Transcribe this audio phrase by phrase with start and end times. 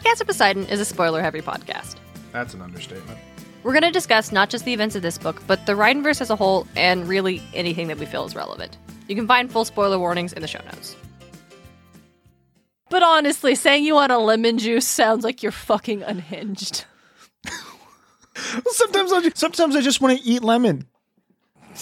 [0.00, 1.96] Podcast of Poseidon is a spoiler heavy podcast.
[2.32, 3.18] That's an understatement.
[3.62, 6.30] We're going to discuss not just the events of this book, but the Riordanverse as
[6.30, 8.78] a whole, and really anything that we feel is relevant.
[9.08, 10.96] You can find full spoiler warnings in the show notes.
[12.88, 16.84] But honestly, saying you want a lemon juice sounds like you're fucking unhinged.
[18.70, 20.86] Sometimes I just, sometimes I just want to eat lemon.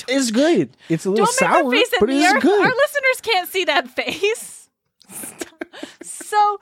[0.09, 0.77] It's good.
[0.89, 2.61] It's a little Don't make sour, that face but it's good.
[2.61, 4.69] our listeners can't see that face.
[6.03, 6.61] so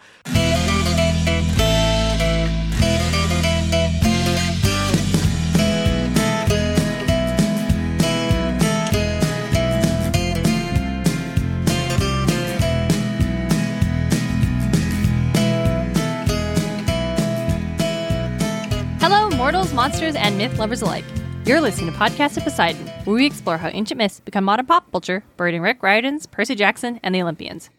[19.46, 21.04] mortals, monsters, and myth lovers alike.
[21.44, 24.90] You're listening to Podcast of Poseidon, where we explore how ancient myths become modern pop
[24.90, 27.70] culture, buried in Rick Riordan's, Percy Jackson, and the Olympians.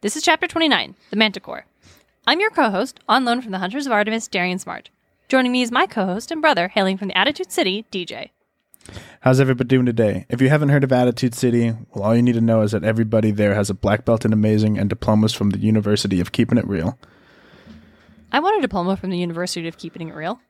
[0.00, 1.66] This is Chapter 29, The Manticore.
[2.26, 4.88] I'm your co-host, on loan from the Hunters of Artemis, Darian Smart.
[5.28, 8.30] Joining me is my co-host and brother, hailing from the Attitude City, DJ.
[9.20, 10.24] How's everybody doing today?
[10.30, 12.84] If you haven't heard of Attitude City, well, all you need to know is that
[12.84, 16.56] everybody there has a black belt in amazing and diplomas from the University of Keeping
[16.56, 16.98] It Real.
[18.32, 20.40] I want a diploma from the University of Keeping It Real.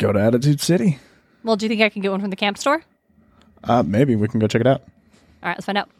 [0.00, 0.98] Go to Attitude City.
[1.44, 2.82] Well, do you think I can get one from the camp store?
[3.62, 4.80] Uh, maybe we can go check it out.
[5.42, 5.90] All right, let's find out.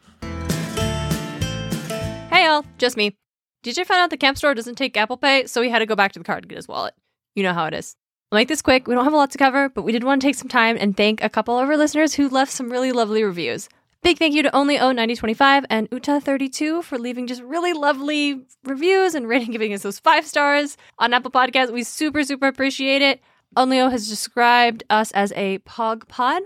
[2.32, 3.14] Hey, all, just me.
[3.62, 5.94] DJ found out the camp store doesn't take Apple Pay, so he had to go
[5.94, 6.94] back to the car to get his wallet.
[7.34, 7.94] You know how it is.
[8.32, 8.88] I'll make this quick.
[8.88, 10.78] We don't have a lot to cover, but we did want to take some time
[10.80, 13.68] and thank a couple of our listeners who left some really lovely reviews.
[14.02, 19.14] Big thank you to Only O 9025 and Uta32 for leaving just really lovely reviews
[19.14, 21.70] and rating, giving us those five stars on Apple Podcasts.
[21.70, 23.20] We super, super appreciate it.
[23.56, 26.42] Only O has described us as a pog pod,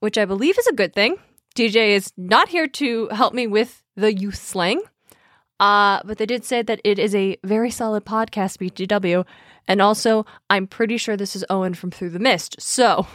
[0.00, 1.16] which I believe is a good thing.
[1.56, 4.82] DJ is not here to help me with the youth slang.
[5.58, 9.24] Uh, but they did say that it is a very solid podcast, BGW.
[9.66, 12.60] And also, I'm pretty sure this is Owen from Through the Mist.
[12.60, 13.06] So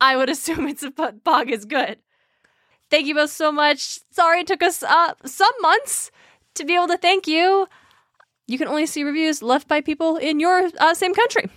[0.00, 1.98] I would assume it's a pog is good.
[2.88, 3.98] Thank you both so much.
[4.12, 6.10] Sorry it took us uh, some months
[6.54, 7.66] to be able to thank you.
[8.46, 11.50] You can only see reviews left by people in your uh, same country.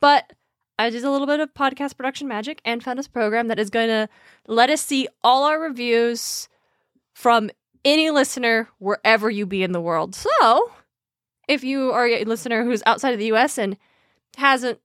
[0.00, 0.32] But
[0.78, 3.70] I did a little bit of podcast production magic and found this program that is
[3.70, 4.08] going to
[4.46, 6.48] let us see all our reviews
[7.14, 7.50] from
[7.84, 10.14] any listener wherever you be in the world.
[10.14, 10.72] So,
[11.48, 13.76] if you are a listener who's outside of the US and
[14.36, 14.78] hasn't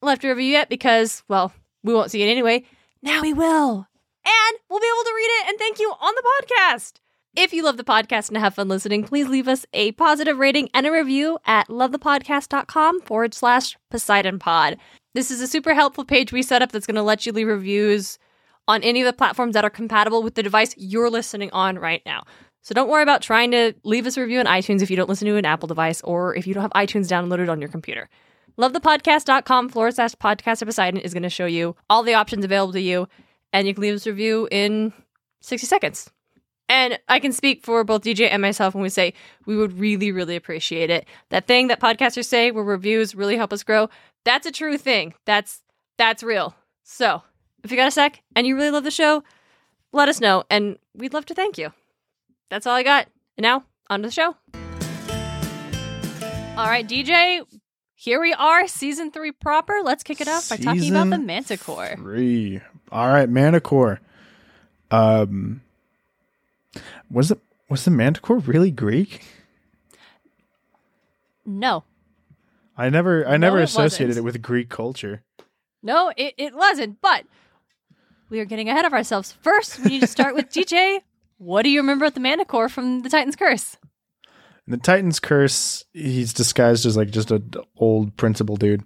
[0.00, 1.52] left a review yet because, well,
[1.82, 2.64] we won't see it anyway,
[3.02, 3.86] now we will.
[4.24, 6.94] And we'll be able to read it and thank you on the podcast.
[7.38, 10.70] If you love the podcast and have fun listening, please leave us a positive rating
[10.72, 14.78] and a review at lovethepodcast.com forward slash Poseidon Pod.
[15.14, 17.46] This is a super helpful page we set up that's going to let you leave
[17.46, 18.18] reviews
[18.66, 22.00] on any of the platforms that are compatible with the device you're listening on right
[22.06, 22.24] now.
[22.62, 25.10] So don't worry about trying to leave us a review on iTunes if you don't
[25.10, 28.08] listen to an Apple device or if you don't have iTunes downloaded on your computer.
[28.58, 32.80] Lovethepodcast.com forward slash podcast Poseidon is going to show you all the options available to
[32.80, 33.06] you,
[33.52, 34.94] and you can leave us a review in
[35.42, 36.10] 60 seconds.
[36.68, 39.14] And I can speak for both DJ and myself when we say
[39.46, 41.06] we would really, really appreciate it.
[41.30, 43.88] That thing that podcasters say where reviews really help us grow,
[44.24, 45.14] that's a true thing.
[45.26, 45.62] That's
[45.96, 46.54] that's real.
[46.82, 47.22] So
[47.62, 49.22] if you got a sec and you really love the show,
[49.92, 51.72] let us know, and we'd love to thank you.
[52.50, 53.08] That's all I got.
[53.36, 54.36] And now, on to the show.
[56.56, 57.42] All right, DJ,
[57.94, 59.80] here we are, season three proper.
[59.82, 61.96] Let's kick it off by talking about the Manticore.
[61.96, 62.60] Three.
[62.90, 64.00] All right, Manticore.
[64.90, 65.60] Um,
[67.10, 67.38] was it
[67.68, 69.22] was the Manticore really Greek?
[71.44, 71.84] No,
[72.76, 74.22] I never I No, never it associated wasn't.
[74.22, 75.22] it with Greek culture.
[75.82, 77.24] no, it, it wasn't, but
[78.28, 79.32] we are getting ahead of ourselves.
[79.40, 81.00] First, we need to start with DJ.
[81.38, 83.76] What do you remember about the Manticore from the Titan's Curse?
[84.66, 88.82] In the Titan's curse, he's disguised as like just a d- old principal dude,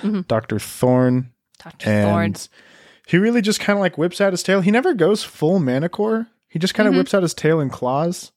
[0.00, 0.24] Mhm.
[0.28, 1.88] Doctor Thorn, Dr.
[1.90, 2.50] and Thorn.
[3.08, 4.60] he really just kind of like whips out his tail.
[4.60, 6.28] He never goes full Manticore.
[6.50, 6.98] He just kind of Mhm.
[6.98, 8.32] whips out his tail and claws,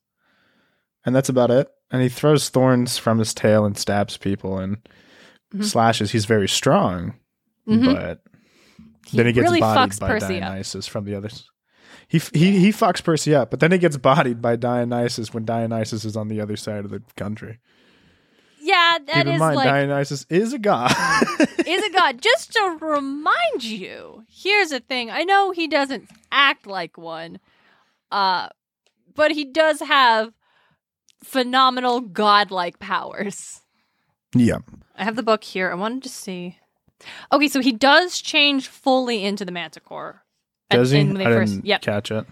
[1.06, 1.68] and that's about it.
[1.91, 4.78] And he throws thorns from his tail and stabs people and
[5.54, 5.65] Mhm.
[5.65, 6.12] slashes.
[6.12, 7.15] He's very strong,
[7.68, 7.94] Mhm.
[7.94, 8.21] but
[9.12, 10.42] then he gets really bodied by Percy up.
[10.50, 11.50] Dionysus from the others.
[12.07, 16.06] He, he he fucks Percy up, but then he gets bodied by Dionysus when Dionysus
[16.06, 17.59] is on the other side of the country.
[18.62, 20.92] Yeah, that Keep in is mind, like Dionysus is a god.
[21.68, 22.21] is a god.
[22.21, 25.09] Just to remind you, here's the thing.
[25.12, 27.39] I know he doesn't act like one,
[28.13, 28.48] uh,
[29.15, 30.31] but he does have
[31.24, 33.62] phenomenal godlike powers.
[34.36, 34.60] yeah,
[34.95, 35.71] I have the book here.
[35.71, 36.57] I wanted to see.
[37.31, 40.24] Okay, so he does change fully into the Manticore.
[40.69, 41.00] at- does he?
[41.00, 41.81] when they I first- didn't yep.
[41.81, 42.25] catch it.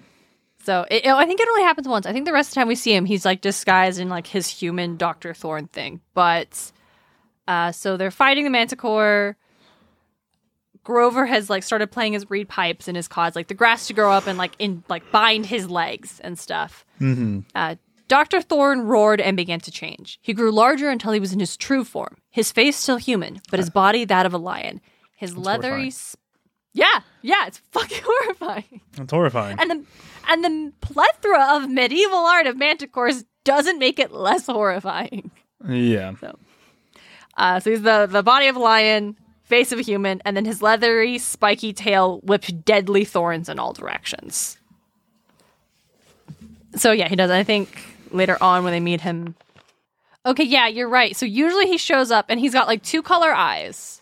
[0.63, 2.05] So it, I think it only happens once.
[2.05, 4.27] I think the rest of the time we see him, he's like disguised in like
[4.27, 6.01] his human Doctor Thorn thing.
[6.13, 6.71] But
[7.47, 9.37] uh, so they're fighting the Manticore.
[10.83, 13.93] Grover has like started playing his reed pipes in his cause, like the grass to
[13.93, 16.85] grow up and like in like bind his legs and stuff.
[16.99, 17.39] Mm-hmm.
[17.53, 17.75] Uh,
[18.07, 18.41] Dr.
[18.41, 20.19] Thorn roared and began to change.
[20.21, 22.17] He grew larger until he was in his true form.
[22.29, 24.81] His face still human, but his body that of a lion.
[25.15, 25.91] His leathery, horrifying.
[25.93, 26.19] sp-
[26.73, 28.81] yeah, yeah, it's fucking horrifying.
[28.97, 29.59] It's horrifying.
[29.59, 29.83] And the
[30.27, 35.31] and the plethora of medieval art of manticores doesn't make it less horrifying.
[35.67, 36.13] yeah.
[37.37, 39.15] Uh, so he's the the body of a lion,
[39.51, 43.73] face of a human, and then his leathery, spiky tail whipped deadly thorns in all
[43.73, 44.57] directions.
[46.75, 47.29] So yeah, he does.
[47.29, 47.67] I think
[48.11, 49.35] later on when they meet him.
[50.25, 51.15] Okay, yeah, you're right.
[51.15, 54.01] So usually he shows up and he's got like two color eyes,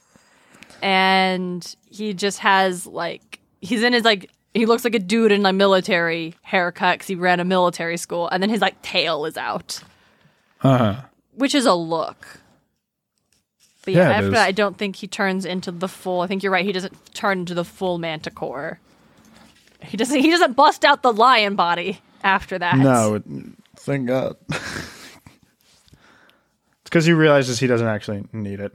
[0.82, 5.46] and he just has like he's in his like he looks like a dude in
[5.46, 9.36] a military haircut because he ran a military school, and then his like tail is
[9.38, 9.82] out,
[10.62, 10.96] Uh huh.
[11.36, 12.40] which is a look.
[13.94, 14.34] But yeah, Yeah, after is.
[14.34, 16.22] that, I don't think he turns into the full.
[16.22, 16.64] I think you're right.
[16.66, 18.80] He doesn't turn into the full manticore.
[19.82, 20.20] He doesn't.
[20.20, 22.78] He doesn't bust out the lion body after that.
[22.78, 23.24] No, it,
[23.78, 24.36] thank God.
[24.50, 24.90] it's
[26.84, 28.74] because he realizes he doesn't actually need it.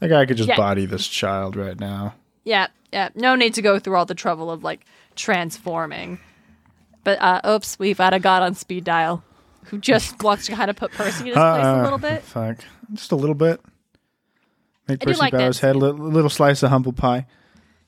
[0.00, 0.56] That guy could just Yeah.
[0.56, 2.14] body this child right now.
[2.44, 3.08] Yeah, yeah.
[3.14, 4.84] No need to go through all the trouble of like
[5.16, 6.18] transforming.
[7.04, 9.22] But uh, oops, we've had a god on speed dial
[9.66, 12.22] who just wants to kind of put Percy in his place a Uh, little bit.
[12.22, 12.58] Fuck.
[12.92, 13.60] Just a little bit.
[14.88, 15.76] Make I do Percy like bow that his head.
[15.76, 17.26] A little, little slice of humble pie.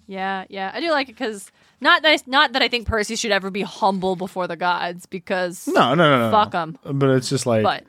[0.06, 0.70] Yeah, yeah.
[0.72, 1.50] I do like it because
[1.80, 2.26] not nice.
[2.26, 6.08] Not that I think Percy should ever be humble before the gods because No, no,
[6.10, 6.30] no, no.
[6.30, 6.62] fuck no.
[6.62, 6.78] him.
[6.98, 7.84] But it's just like But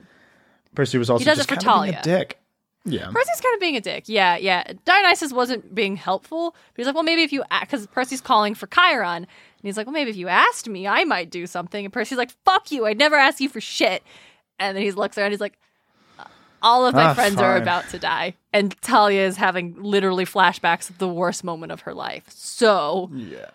[0.75, 2.17] Percy was also does just it for kind of being Thalia.
[2.17, 2.39] a dick.
[2.85, 3.11] Yeah.
[3.11, 4.05] Percy's kind of being a dick.
[4.07, 4.71] Yeah, yeah.
[4.85, 6.51] Dionysus wasn't being helpful.
[6.51, 9.27] But he's like, well, maybe if you, because Percy's calling for Chiron,
[9.59, 11.83] and he's like, well, maybe if you asked me, I might do something.
[11.85, 14.03] And Percy's like, fuck you, I'd never ask you for shit.
[14.59, 15.57] And then he looks around, he's like,
[16.61, 20.89] all of my Ah, friends are about to die, and Thalia is having literally flashbacks
[20.89, 22.25] of the worst moment of her life.
[22.29, 23.45] So yeah.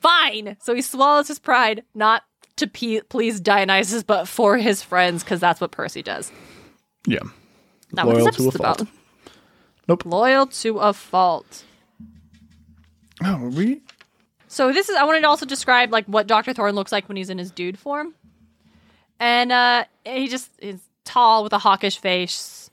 [0.00, 0.58] fine.
[0.60, 2.24] So he swallows his pride, not
[2.56, 6.30] to pe- please Dionysus, but for his friends, because that's what Percy does.
[7.06, 7.20] Yeah.
[7.90, 8.80] Not what this Loyal to a episode's fault.
[8.82, 8.92] about.
[9.88, 10.04] Nope.
[10.04, 11.64] Loyal to a fault.
[13.24, 13.80] Oh, we.
[14.52, 16.52] So this is I wanted to also describe like what Dr.
[16.52, 18.14] Thorn looks like when he's in his dude form.
[19.18, 22.68] And uh he just is tall with a hawkish face,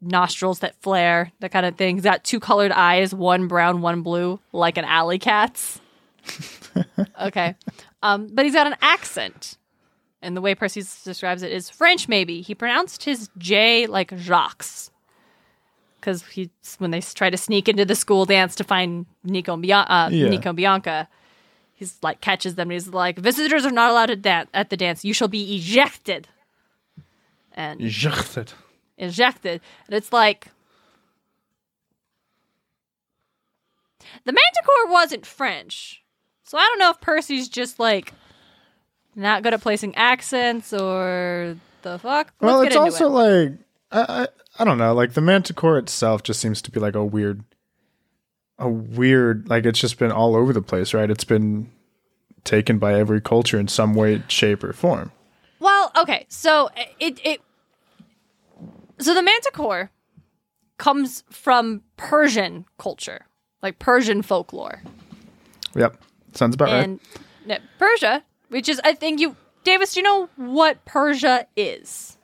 [0.00, 1.96] nostrils that flare, that kind of thing.
[1.96, 5.82] He's got two colored eyes, one brown, one blue, like an alley cat's.
[7.20, 7.54] okay.
[8.02, 9.58] Um, but he's got an accent.
[10.22, 12.40] And the way Percy describes it is French, maybe.
[12.40, 14.64] He pronounced his J like Jacques.
[16.00, 19.64] Because he, when they try to sneak into the school dance to find Nico and,
[19.64, 20.28] Bian- uh, Yeah.
[20.28, 21.08] Nico and Bianca,
[21.74, 24.76] he's like catches them and he's like, "Visitors are not allowed to dance at the
[24.76, 25.04] dance.
[25.04, 26.28] You shall be ejected."
[27.52, 28.52] And Ejected.
[28.96, 29.60] ejected.
[29.88, 30.46] And it's like
[34.24, 36.02] the Manticore wasn't French,
[36.44, 38.12] so I don't know if Percy's just like
[39.14, 42.32] not good at placing accents or the fuck.
[42.40, 43.10] Let's Well, it's also it.
[43.10, 43.52] like
[43.90, 44.28] I,
[44.58, 44.92] I don't know.
[44.92, 47.44] Like the Manticore itself just seems to be like a weird,
[48.58, 49.48] a weird.
[49.48, 51.10] Like it's just been all over the place, right?
[51.10, 51.70] It's been
[52.44, 55.12] taken by every culture in some way, shape, or form.
[55.60, 57.40] Well, okay, so uh, it it
[58.98, 59.90] so the Manticore
[60.76, 63.26] comes from Persian culture,
[63.62, 64.82] like Persian folklore.
[65.74, 66.84] Yep, sounds about right.
[66.84, 67.00] and
[67.46, 72.17] no, Persia, which is I think you Davis, do you know what Persia is?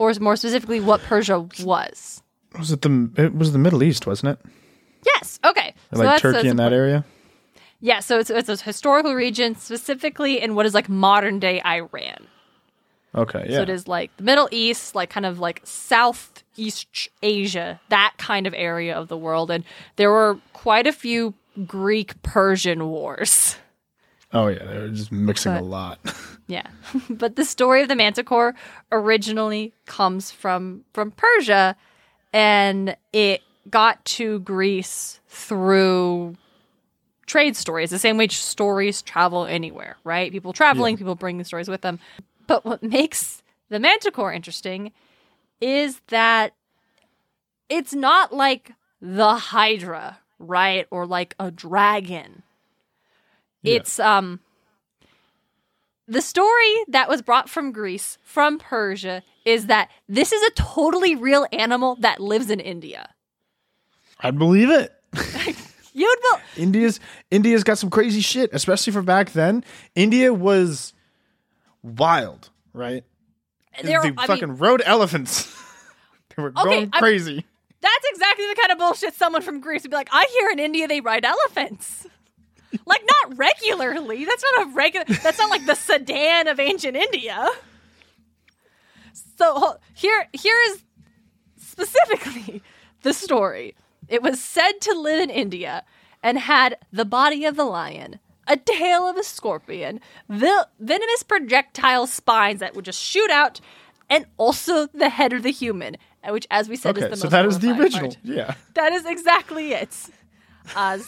[0.00, 2.22] Or more specifically what Persia was.
[2.58, 3.10] Was it the?
[3.16, 4.50] It was the Middle East, wasn't it?
[5.04, 5.38] Yes.
[5.44, 5.74] Okay.
[5.92, 7.04] Or like Turkey in that area.
[7.80, 12.26] Yeah, so it's it's a historical region specifically in what is like modern day Iran.
[13.14, 13.56] Okay, yeah.
[13.56, 18.46] So it is like the Middle East, like kind of like Southeast Asia, that kind
[18.46, 19.50] of area of the world.
[19.50, 19.64] And
[19.96, 21.34] there were quite a few
[21.66, 23.56] Greek Persian wars.
[24.32, 25.98] Oh yeah, they were just mixing a lot.
[26.46, 26.66] Yeah.
[27.10, 28.56] but the story of the Manticore
[28.90, 31.76] originally comes from from Persia
[32.32, 36.34] and it got to Greece through
[37.26, 40.32] trade stories, the same way stories travel anywhere, right?
[40.32, 42.00] People traveling, people bringing stories with them.
[42.48, 44.90] But what makes the Manticore interesting
[45.60, 46.52] is that
[47.68, 50.88] it's not like the Hydra, right?
[50.90, 52.42] Or like a dragon.
[53.62, 53.76] Yeah.
[53.76, 54.40] It's um
[56.08, 61.14] the story that was brought from Greece, from Persia, is that this is a totally
[61.14, 63.10] real animal that lives in India.
[64.20, 64.92] I'd believe it.
[65.92, 67.00] You'd bel India's
[67.30, 69.64] India's got some crazy shit, especially for back then.
[69.94, 70.92] India was
[71.82, 73.04] wild, right?
[73.82, 74.02] there.
[74.02, 75.54] they I fucking mean, rode elephants.
[76.36, 77.44] they were going I'm- crazy.
[77.80, 80.08] that's exactly the kind of bullshit someone from Greece would be like.
[80.12, 82.06] I hear in India they ride elephants.
[82.86, 84.24] Like not regularly.
[84.24, 85.04] That's not a regular.
[85.22, 87.48] That's not like the sedan of ancient India.
[89.36, 90.82] So here, here is
[91.56, 92.62] specifically
[93.02, 93.74] the story.
[94.08, 95.84] It was said to live in India
[96.22, 102.06] and had the body of the lion, a tail of a scorpion, vil- venomous projectile
[102.06, 103.60] spines that would just shoot out,
[104.08, 105.96] and also the head of the human,
[106.28, 108.08] which, as we said, is the so most that is the original.
[108.10, 108.18] part.
[108.22, 108.54] Yeah.
[108.74, 109.96] That is exactly it.
[110.76, 110.98] Uh,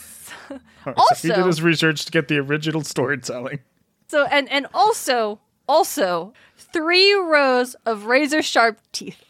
[0.85, 3.59] also, so he did his research to get the original storytelling.
[4.07, 9.23] so and and also also three rows of razor sharp teeth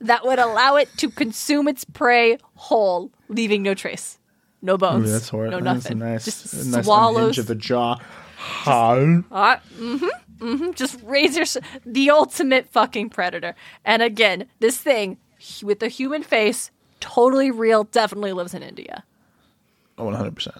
[0.00, 4.18] that would allow it to consume its prey whole, leaving no trace,
[4.62, 5.60] no bones, Ooh, that's horrible.
[5.60, 5.98] no That's a nothing.
[6.12, 7.38] nice, just a nice swallows.
[7.38, 7.96] of the jaw.
[8.36, 9.22] Huh?
[9.32, 10.06] Uh, mm-hmm,
[10.38, 13.54] mm-hmm, just razor, the ultimate fucking predator.
[13.84, 15.16] And again, this thing
[15.64, 16.70] with the human face,
[17.00, 19.02] totally real, definitely lives in India.
[19.98, 20.56] Oh, one hundred percent.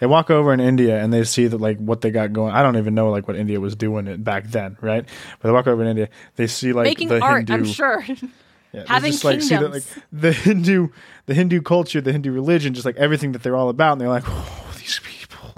[0.00, 2.52] They walk over in India and they see that like what they got going.
[2.52, 5.04] I don't even know like what India was doing it back then, right?
[5.40, 8.04] But they walk over in India, they see like Making the art, Hindu, I'm sure.
[8.72, 9.98] yeah, having just, like, see that, like kingdoms.
[10.12, 10.88] the Hindu,
[11.26, 14.08] the Hindu culture, the Hindu religion, just like everything that they're all about, and they're
[14.08, 15.54] like, oh, these people,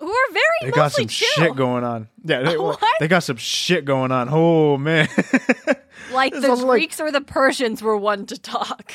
[0.00, 1.28] Who are very they got some chill.
[1.34, 2.08] shit going on.
[2.24, 4.28] Yeah, they, well, they got some shit going on.
[4.30, 5.06] Oh man,
[6.12, 8.94] Like the also like- Greeks or the Persians were one to talk.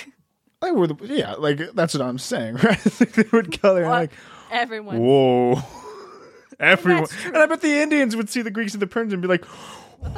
[0.64, 3.00] Like we're the, yeah, like that's what I'm saying, right?
[3.00, 4.12] like, they would go there and like.
[4.52, 5.00] Everyone.
[5.00, 5.62] Whoa.
[6.60, 7.08] Everyone.
[7.26, 9.46] And I bet the Indians would see the Greeks and the Persians and be like,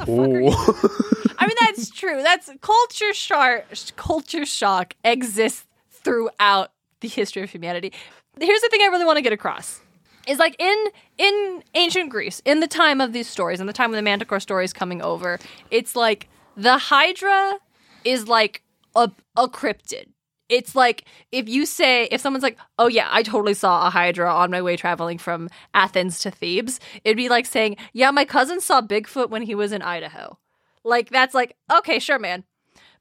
[0.06, 1.26] oh.
[1.38, 2.22] I mean, that's true.
[2.22, 3.64] That's culture shock.
[3.96, 7.92] Culture shock exists throughout the history of humanity.
[8.38, 9.80] Here's the thing I really want to get across:
[10.28, 10.86] is like in
[11.18, 14.40] in ancient Greece, in the time of these stories, in the time of the Manticore
[14.40, 15.38] stories coming over,
[15.70, 17.58] it's like the Hydra
[18.04, 18.62] is like
[18.94, 20.08] a a cryptid.
[20.48, 24.32] It's like if you say if someone's like, "Oh yeah, I totally saw a hydra
[24.32, 28.60] on my way traveling from Athens to Thebes." It'd be like saying, "Yeah, my cousin
[28.60, 30.38] saw Bigfoot when he was in Idaho."
[30.84, 32.44] Like that's like, "Okay, sure, man."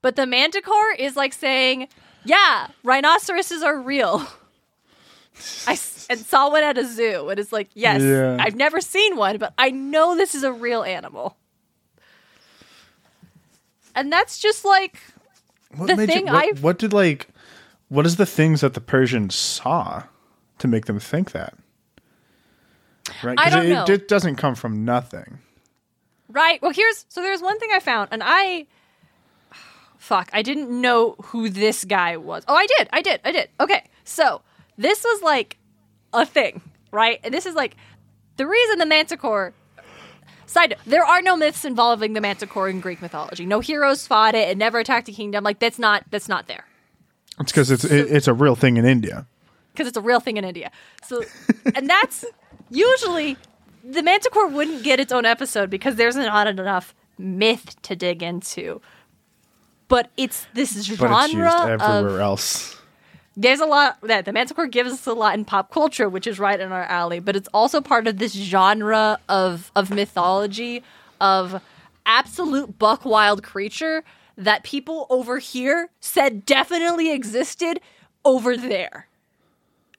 [0.02, 1.88] But the manticore is like saying,
[2.24, 4.26] "Yeah, rhinoceroses are real."
[5.68, 8.38] I s- and saw one at a zoo, and it's like, "Yes, Yeah.
[8.40, 11.38] I've never seen one, but I know this is a real animal."
[13.96, 15.00] And that's just like
[15.76, 17.28] What The thing you, what, I've- what did like,
[17.90, 20.04] what is the things that the Persians saw
[20.60, 21.54] to make them think that?
[23.24, 23.38] Right?
[23.40, 23.86] I don't it, know.
[23.88, 25.40] it doesn't come from nothing.
[26.28, 26.62] Right.
[26.62, 28.66] Well, here's so there's one thing I found, and I
[29.98, 32.44] fuck, I didn't know who this guy was.
[32.48, 32.90] Oh, I did.
[32.92, 33.22] I did.
[33.24, 33.50] I did.
[33.60, 33.84] Okay.
[34.04, 34.42] So
[34.78, 35.58] this was like
[36.14, 36.62] a thing,
[36.92, 37.20] right?
[37.24, 37.76] And this is like
[38.38, 39.54] the reason the Manticore.
[40.48, 43.46] Side note, there are no myths involving the Manticore in Greek mythology.
[43.46, 44.50] No heroes fought it.
[44.50, 45.44] It never attacked a kingdom.
[45.44, 46.66] Like that's not that's not there
[47.40, 49.26] It's because it's it, it's a real thing in India.
[49.74, 50.72] because it's a real thing in India.
[51.04, 51.24] So,
[51.76, 52.24] and that's
[52.70, 53.38] usually
[53.84, 58.82] the Manticore wouldn't get its own episode because there's not enough myth to dig into.
[59.88, 62.76] But it's this But genre it's used everywhere of else.
[63.38, 66.40] there's a lot that the Manticore gives us a lot in pop culture, which is
[66.40, 67.20] right in our alley.
[67.20, 70.84] But it's also part of this genre of of mythology
[71.22, 71.62] of
[72.06, 74.04] absolute buck wild creature
[74.38, 77.80] that people over here said definitely existed
[78.24, 79.08] over there.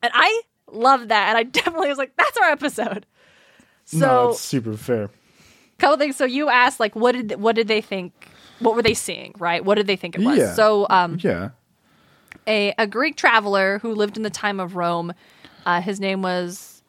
[0.02, 1.28] And I love that.
[1.30, 3.06] And I definitely was like, that's our episode.
[3.84, 5.10] So no, it's super fair.
[5.78, 6.16] couple things.
[6.16, 8.12] So you asked like what did what did they think
[8.58, 9.64] what were they seeing, right?
[9.64, 10.38] What did they think it was?
[10.38, 10.54] Yeah.
[10.54, 11.50] So um Yeah.
[12.48, 15.12] a, a Greek traveler who lived in the time of Rome.
[15.64, 16.82] Uh, his name was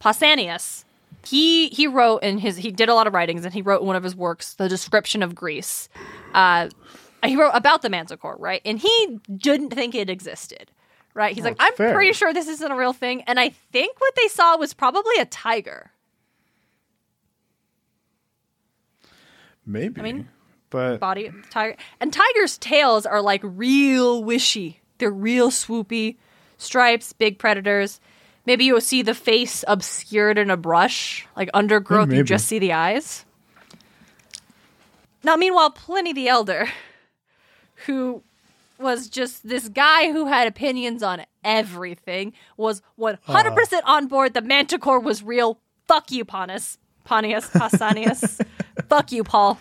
[0.00, 0.84] Pausanias.
[1.24, 3.86] He he wrote in his he did a lot of writings and he wrote in
[3.86, 5.88] one of his works the description of Greece.
[6.34, 6.68] Uh,
[7.24, 8.60] he wrote about the Manticore, right?
[8.64, 10.70] And he didn't think it existed,
[11.14, 11.34] right?
[11.34, 11.94] He's like, I'm fair.
[11.94, 15.16] pretty sure this isn't a real thing, and I think what they saw was probably
[15.18, 15.90] a tiger.
[19.64, 19.98] Maybe.
[19.98, 20.28] I mean,
[20.74, 26.16] but body tiger and tigers tails are like real wishy they're real swoopy
[26.58, 28.00] stripes big predators
[28.44, 32.72] maybe you'll see the face obscured in a brush like undergrowth you just see the
[32.72, 33.24] eyes
[35.24, 36.68] now meanwhile pliny the elder
[37.86, 38.22] who
[38.78, 43.80] was just this guy who had opinions on everything was 100% ah.
[43.84, 44.34] on board.
[44.34, 45.58] The manticore was real.
[45.86, 48.44] Fuck you ponus pontius pausanias.
[48.88, 49.58] Fuck you paul.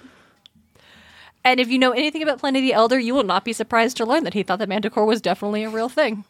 [1.46, 4.05] And if you know anything about Pliny the Elder, you will not be surprised to
[4.05, 6.24] learn that he thought that Manticore was definitely a real thing.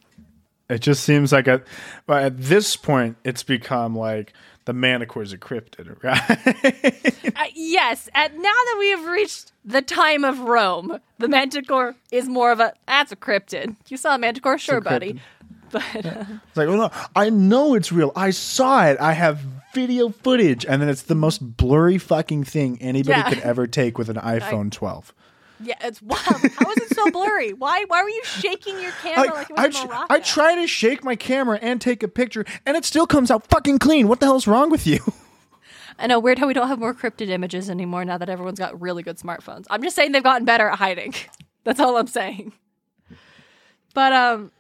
[0.70, 1.66] It just seems like at,
[2.08, 4.34] but at this point, it's become like
[4.66, 7.10] the Manticore is a cryptid, right?
[7.36, 12.28] Uh, yes, and now that we have reached the time of Rome, the Manticore is
[12.30, 13.76] more of a that's a cryptid.
[13.88, 15.20] You saw a Manticore, sure, buddy.
[15.72, 18.12] But uh, It's like, oh no, I know it's real.
[18.16, 19.00] I saw it.
[19.00, 19.40] I have
[19.74, 23.30] video footage, and then it's the most blurry fucking thing anybody Yeah.
[23.30, 25.12] could ever take with an iPhone 12.
[25.64, 26.22] Yeah, it's wild.
[26.26, 27.54] How is it so blurry?
[27.54, 27.86] Why?
[27.88, 30.56] Why were you shaking your camera I, like it was I, a tr- I try
[30.56, 34.08] to shake my camera and take a picture, and it still comes out fucking clean.
[34.08, 35.00] What the hell's wrong with you?
[36.00, 38.80] I know weird how we don't have more cryptid images anymore now that everyone's got
[38.82, 39.66] really good smartphones.
[39.70, 41.14] I'm just saying they've gotten better at hiding.
[41.64, 42.54] That's all I'm saying.
[43.94, 44.52] But um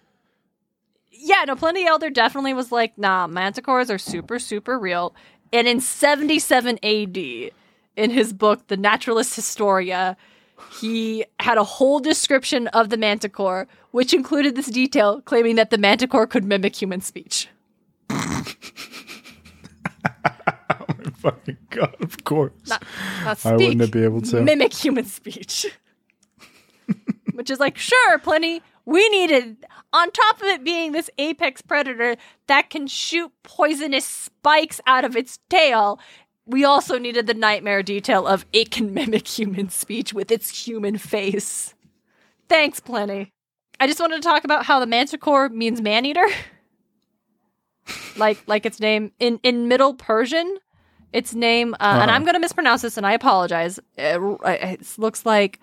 [1.12, 5.16] yeah, no, Pliny the Elder definitely was like, nah, manticores are super, super real.
[5.54, 7.18] And in 77 AD,
[7.96, 10.18] in his book, The Naturalis Historia,
[10.80, 15.78] he had a whole description of the manticore, which included this detail claiming that the
[15.78, 17.48] manticore could mimic human speech.
[18.10, 18.44] Oh
[20.98, 22.52] my fucking god, of course.
[22.68, 22.84] Not,
[23.24, 24.42] not I wouldn't be able to.
[24.42, 25.66] mimic human speech.
[27.34, 28.62] Which is like, sure, Pliny.
[28.86, 32.18] We needed, on top of it being this apex predator
[32.48, 36.00] that can shoot poisonous spikes out of its tail,
[36.46, 40.98] we also needed the nightmare detail of it can mimic human speech with its human
[40.98, 41.74] face.
[42.50, 43.32] Thanks, Pliny.
[43.80, 46.26] I just wanted to talk about how the manticore means man eater.
[48.18, 50.58] like like its name in in Middle Persian,
[51.12, 52.12] its name, uh, and Uh-huh.
[52.12, 53.80] I'm going to mispronounce this, and I apologize.
[53.98, 55.60] It, it looks like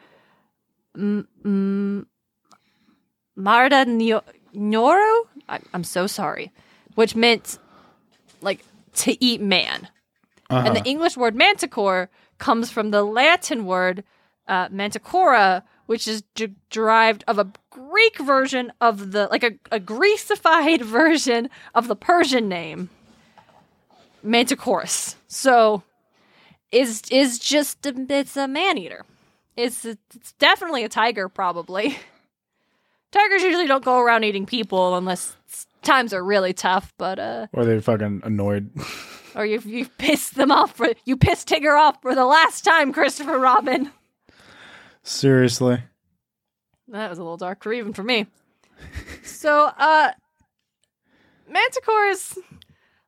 [0.97, 2.07] mm, mm,
[3.37, 5.23] Marda Nyo- Nyoro.
[5.49, 6.53] I, I'm so sorry,
[6.95, 7.59] which meant
[8.43, 8.61] like
[8.97, 9.89] to eat man.
[10.51, 10.67] Uh-huh.
[10.67, 14.03] And the English word manticore comes from the Latin word
[14.49, 19.79] uh, manticora, which is de- derived of a Greek version of the, like a, a
[19.79, 22.91] Greecified version of the Persian name,
[24.25, 25.15] Manticorus.
[25.29, 25.83] So,
[26.73, 29.05] is is just a, it's a man eater.
[29.57, 31.99] It's it's definitely a tiger, probably.
[33.13, 35.37] Tigers usually don't go around eating people unless
[35.83, 38.71] times are really tough, but uh or they're fucking annoyed.
[39.35, 42.93] or you you pissed them off for you pissed Tigger off for the last time,
[42.93, 43.91] Christopher Robin.
[45.03, 45.83] Seriously.
[46.89, 48.27] That was a little dark for even for me.
[49.23, 50.11] so, uh,
[51.49, 52.37] Manticores,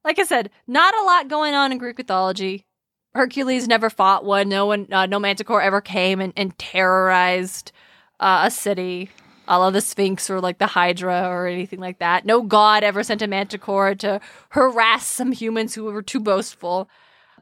[0.04, 2.66] like I said, not a lot going on in Greek mythology.
[3.14, 4.48] Hercules never fought one.
[4.48, 7.72] No one, uh, no Manticore ever came and, and terrorized
[8.20, 9.10] uh, a city,
[9.52, 12.24] a la the Sphinx or like the Hydra or anything like that.
[12.24, 16.88] No god ever sent a Manticore to harass some humans who were too boastful.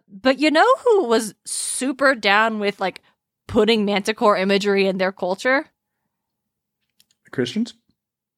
[0.08, 3.00] But you know who was super down with like
[3.46, 5.66] putting Manticore imagery in their culture?
[7.30, 7.74] Christians?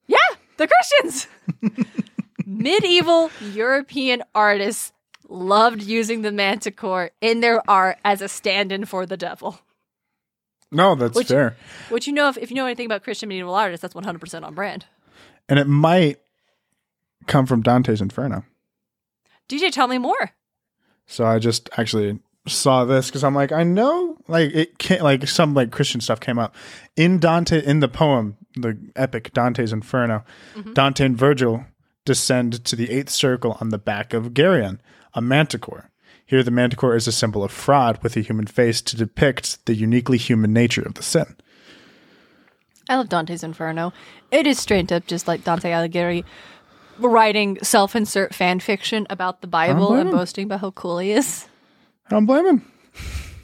[0.07, 0.19] Yeah,
[0.59, 1.27] the Christians.
[2.47, 4.93] Medieval European artists
[5.31, 9.59] loved using the manticore in their art as a stand-in for the devil.
[10.73, 11.57] No, that's Which- fair.
[11.91, 14.21] Which you know, if, if you know anything about Christian medieval artists, that's one hundred
[14.21, 14.87] percent on brand.
[15.49, 16.19] And it might
[17.27, 18.45] come from Dante's Inferno.
[19.49, 20.33] DJ, tell me more.
[21.07, 25.29] So I just actually saw this because I'm like, I know, like it can't, like
[25.29, 26.55] some like Christian stuff came up
[26.97, 30.25] in Dante in the poem, the epic Dante's Inferno.
[30.55, 30.73] Mm-hmm.
[30.73, 31.67] Dante and Virgil
[32.05, 34.79] descend to the eighth circle on the back of Geryon,
[35.15, 35.91] a manticore.
[36.33, 39.75] Here, the manticore is a symbol of fraud with a human face to depict the
[39.75, 41.37] uniquely human nature of the sin.
[42.89, 43.93] I love Dante's Inferno.
[44.31, 46.25] It is straight up just like Dante Alighieri
[46.99, 51.47] writing self-insert fan fiction about the Bible and boasting about how cool he is.
[52.07, 52.73] I don't blame him.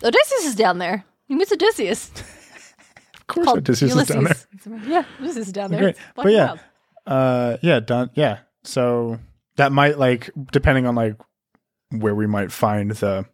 [0.03, 1.05] Odysseus is down there.
[1.27, 2.11] He meets Odysseus.
[3.21, 4.37] Of course, Called Odysseus is down there.
[4.87, 5.81] Yeah, Odysseus is down there.
[5.81, 5.97] Great.
[6.15, 6.55] But yeah.
[7.07, 8.09] Uh, yeah, done.
[8.15, 8.39] Yeah.
[8.65, 9.19] So
[9.57, 11.17] that might like depending on like
[11.91, 13.27] where we might find the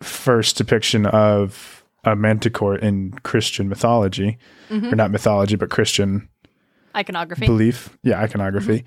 [0.00, 4.38] first depiction of a manticore in Christian mythology,
[4.70, 6.28] or not mythology, but Christian
[6.96, 7.46] Iconography.
[7.46, 7.96] belief.
[8.02, 8.84] Yeah, iconography.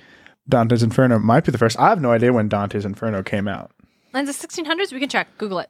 [0.50, 1.80] Dante's Inferno might be the first.
[1.80, 3.72] I have no idea when Dante's Inferno came out.
[4.14, 4.92] Lines of 1600s?
[4.92, 5.28] We can check.
[5.38, 5.70] Google it.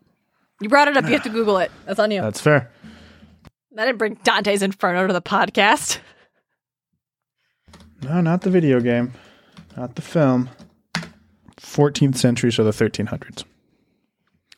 [0.62, 1.06] You brought it up.
[1.06, 1.72] You have to Google it.
[1.86, 2.22] That's on you.
[2.22, 2.72] That's fair.
[3.78, 6.00] I didn't bring Dante's Inferno to the podcast.
[8.02, 9.14] No, not the video game,
[9.78, 10.50] not the film.
[11.64, 13.44] 14th century, so the 1300s.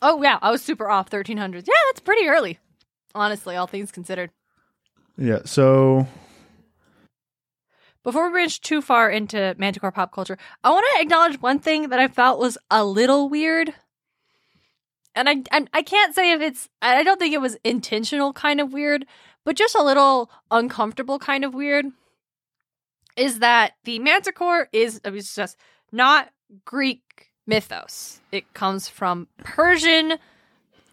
[0.02, 0.38] Oh, yeah.
[0.42, 1.08] I was super off.
[1.08, 1.66] 1300s.
[1.66, 2.58] Yeah, that's pretty early.
[3.14, 4.30] Honestly, all things considered.
[5.16, 5.40] Yeah.
[5.46, 6.06] So
[8.02, 11.88] Before we branch too far into Manticore pop culture, I want to acknowledge one thing
[11.88, 13.72] that I felt was a little weird.
[15.14, 18.60] And I, I I can't say if it's I don't think it was intentional kind
[18.60, 19.06] of weird,
[19.44, 21.86] but just a little uncomfortable kind of weird.
[23.16, 25.56] is that the manticore is I mean, just
[25.90, 26.28] not
[26.64, 28.20] Greek mythos.
[28.32, 30.18] It comes from Persian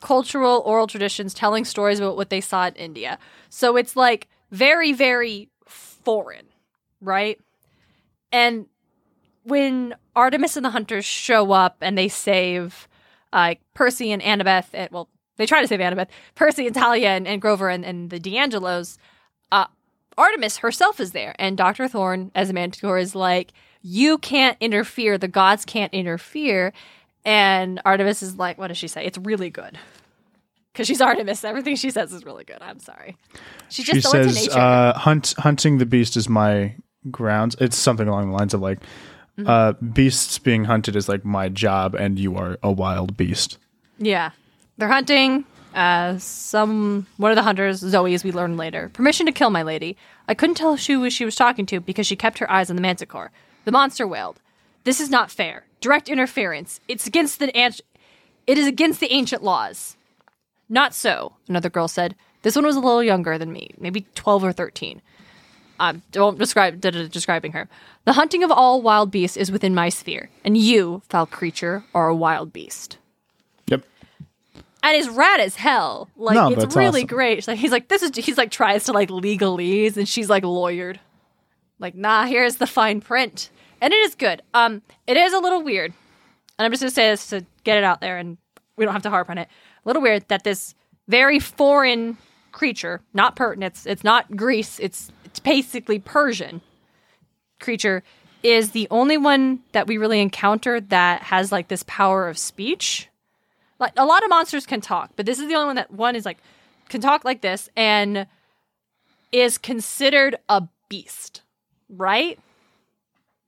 [0.02, 3.18] cultural oral traditions telling stories about what they saw in India.
[3.50, 6.46] So it's like very, very foreign,
[7.02, 7.40] right?
[8.32, 8.68] And
[9.44, 12.88] when Artemis and the hunters show up and they save
[13.32, 17.28] uh, Percy and Annabeth, and, well, they try to save Annabeth, Percy and Thalia and,
[17.28, 18.98] and Grover and, and the di Angelos,
[19.52, 19.66] uh,
[20.18, 21.36] Artemis herself is there.
[21.40, 21.88] And Dr.
[21.88, 25.18] Thorn, as a manticore, is like, you can't interfere.
[25.20, 26.74] The gods can't interfere.
[27.26, 29.06] And Artemis is like, what does she say?
[29.06, 29.78] It's really good.
[30.72, 31.44] Because she's Artemis.
[31.44, 32.58] Everything she says is really good.
[32.62, 33.16] I'm sorry.
[33.70, 36.74] She's just she so says, uh, "Hunt, hunting the beast is my
[37.12, 38.80] grounds." It's something along the lines of like,
[39.38, 39.50] Mm-hmm.
[39.50, 43.58] uh, "Beasts being hunted is like my job, and you are a wild beast."
[44.00, 44.32] Yeah.
[44.78, 45.46] They're hunting.
[45.76, 49.64] Uh, some one of the hunters, Zoe, as we learn later, permission to kill my
[49.64, 49.96] lady.
[50.28, 52.82] I couldn't tell who she was talking to because she kept her eyes on the
[52.82, 53.32] manticore.
[53.66, 54.40] The monster wailed,
[54.84, 55.66] "This is not fair.
[55.82, 56.80] Direct interference.
[56.88, 57.82] It's against the ant-
[58.48, 59.96] It is against the ancient laws."
[60.70, 62.16] Not so, another girl said.
[62.42, 65.02] This one was a little younger than me, maybe twelve or thirteen.
[65.80, 67.68] I don't describe da- da- describing her.
[68.06, 72.10] The hunting of all wild beasts is within my sphere, and you, foul creature, are
[72.10, 72.98] a wild beast
[73.68, 73.84] Yep.
[74.84, 76.10] and is rad as hell.
[76.18, 77.08] Like No, it's really awesome.
[77.08, 77.48] great.
[77.48, 80.98] Like, he's like, this is he's like tries to like legalese, and she's like lawyered.
[81.80, 83.50] Like, nah, here's the fine print,
[83.82, 84.42] and it is good.
[84.54, 85.94] Um, it is a little weird,
[86.58, 88.38] and I'm just gonna say this to get it out there, and
[88.76, 89.48] we don't have to harp on it.
[89.86, 90.76] A little weird that this
[91.08, 92.18] very foreign
[92.52, 96.62] creature, not pertinent, it's, it's not Greece, it's it's basically Persian
[97.60, 98.04] creature,
[98.44, 103.10] is the only one that we really encounter that has like this power of speech
[103.84, 106.16] like a lot of monsters can talk, but this is the only one that one
[106.16, 106.38] is like
[106.90, 108.28] can talk like this and
[109.32, 111.42] is considered a beast,
[111.90, 112.40] right?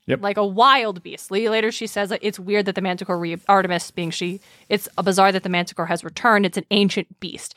[0.08, 0.22] Yep.
[0.22, 1.32] Like a wild beast.
[1.32, 5.04] Later, she says like, it's weird that the Manticore, re- Artemis being she, it's a
[5.04, 6.46] bizarre that the Manticore has returned.
[6.46, 7.56] It's an ancient beast.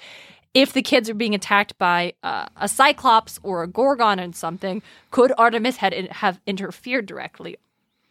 [0.54, 4.82] If the kids are being attacked by uh, a Cyclops or a Gorgon and something,
[5.10, 7.58] could Artemis had have interfered directly?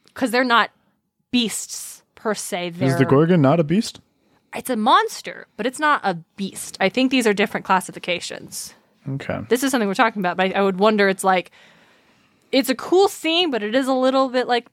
[0.06, 0.70] Because they're not
[1.32, 2.72] beasts per se.
[2.72, 4.02] They're, Is the Gorgon not a beast?
[4.56, 6.78] it's a monster, but it's not a beast.
[6.80, 8.74] I think these are different classifications.
[9.08, 9.40] Okay.
[9.50, 11.10] This is something we're talking about, but I, I would wonder.
[11.10, 11.52] It's like
[12.52, 14.68] it's a cool scene, but it is a little bit like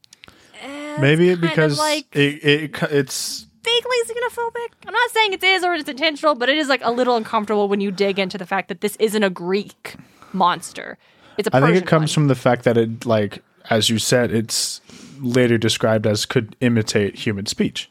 [0.61, 4.69] eh, Maybe because like it, it it's vaguely xenophobic.
[4.87, 7.67] I'm not saying it is or it's intentional, but it is like a little uncomfortable
[7.67, 9.95] when you dig into the fact that this isn't a Greek
[10.33, 10.97] monster.
[11.37, 12.13] It's a I Persian think it comes one.
[12.13, 14.81] from the fact that it like as you said it's
[15.19, 17.89] later described as could imitate human speech.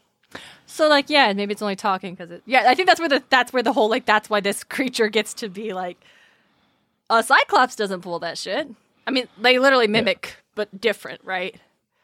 [0.67, 2.43] So like yeah, maybe it's only talking because it.
[2.47, 5.09] Yeah, I think that's where the that's where the whole like that's why this creature
[5.09, 5.99] gets to be like.
[7.11, 8.67] A cyclops doesn't pull that shit.
[9.07, 11.57] I mean, they literally mimic, but different, right?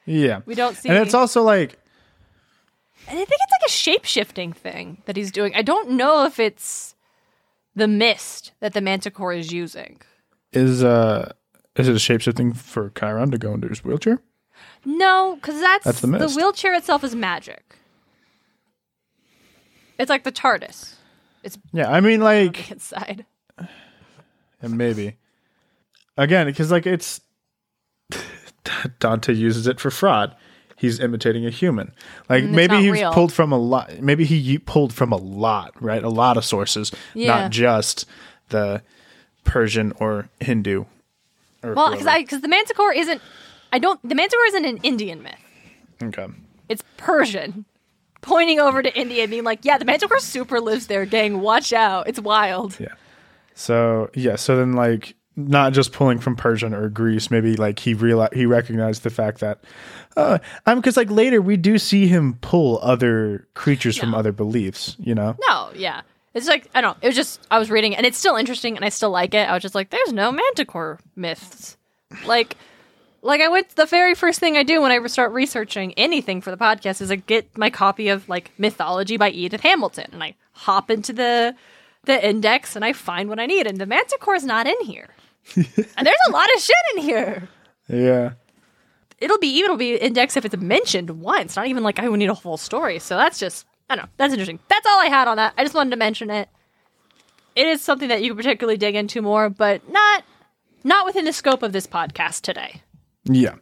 [0.06, 0.40] Yeah.
[0.46, 0.88] We don't see.
[0.88, 1.78] And it's also like
[3.08, 5.54] And I think it's like a shape shifting thing that he's doing.
[5.54, 6.94] I don't know if it's
[7.74, 10.00] the mist that the manticore is using.
[10.52, 11.32] is uh
[11.76, 14.20] is it a shapeshifting for Chiron to go into his wheelchair?
[14.84, 16.34] No, because that's, That's the mist.
[16.34, 17.76] the wheelchair itself is magic.
[19.98, 20.94] It's like the TARDIS.
[21.42, 23.24] It's Yeah, I mean like inside.
[24.62, 25.16] and maybe
[26.16, 27.20] again because like it's
[28.98, 30.34] Dante uses it for fraud.
[30.76, 31.92] He's imitating a human.
[32.28, 33.12] Like it's maybe not he's real.
[33.12, 34.00] pulled from a lot.
[34.00, 36.02] Maybe he u- pulled from a lot, right?
[36.02, 37.26] A lot of sources, Yeah.
[37.42, 38.06] not just
[38.48, 38.82] the
[39.44, 40.84] Persian or Hindu.
[41.62, 42.18] Or Well, because whoever.
[42.20, 43.20] because the manticore isn't.
[43.72, 44.00] I don't.
[44.08, 45.34] The manticore isn't an Indian myth.
[46.02, 46.26] okay.
[46.70, 47.66] It's Persian.
[48.22, 51.40] Pointing over to India and being like, yeah, the manticore super lives there, gang.
[51.40, 52.06] Watch out.
[52.08, 52.78] It's wild.
[52.80, 52.88] Yeah.
[53.54, 55.14] So yeah, so then like
[55.48, 59.40] not just pulling from Persian or Greece, maybe like he realized he recognized the fact
[59.40, 59.60] that
[60.16, 64.96] uh I'm because like later we do see him pull other creatures from other beliefs,
[64.98, 65.36] you know?
[65.48, 66.02] No, yeah.
[66.34, 67.02] It's like I don't know.
[67.02, 69.48] It was just I was reading, and it's still interesting, and I still like it.
[69.48, 71.76] I was just like, "There's no Manticore myths."
[72.24, 72.56] Like,
[73.22, 73.70] like I went.
[73.70, 77.10] The very first thing I do when I start researching anything for the podcast is
[77.10, 81.56] I get my copy of like Mythology by Edith Hamilton, and I hop into the
[82.04, 83.66] the index and I find what I need.
[83.66, 85.08] And the Manticore is not in here,
[85.56, 87.48] and there's a lot of shit in here.
[87.88, 88.32] Yeah.
[89.18, 89.64] It'll be even.
[89.64, 91.56] It'll be indexed if it's mentioned once.
[91.56, 92.98] Not even like I would need a whole story.
[92.98, 94.10] So that's just I don't know.
[94.16, 94.60] That's interesting.
[94.68, 95.52] That's all I had on that.
[95.58, 96.48] I just wanted to mention it.
[97.56, 100.24] It is something that you could particularly dig into more, but not
[100.84, 102.82] not within the scope of this podcast today.
[103.24, 103.56] Yeah.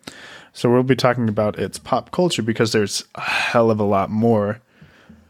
[0.52, 4.10] So we'll be talking about its pop culture because there's a hell of a lot
[4.10, 4.60] more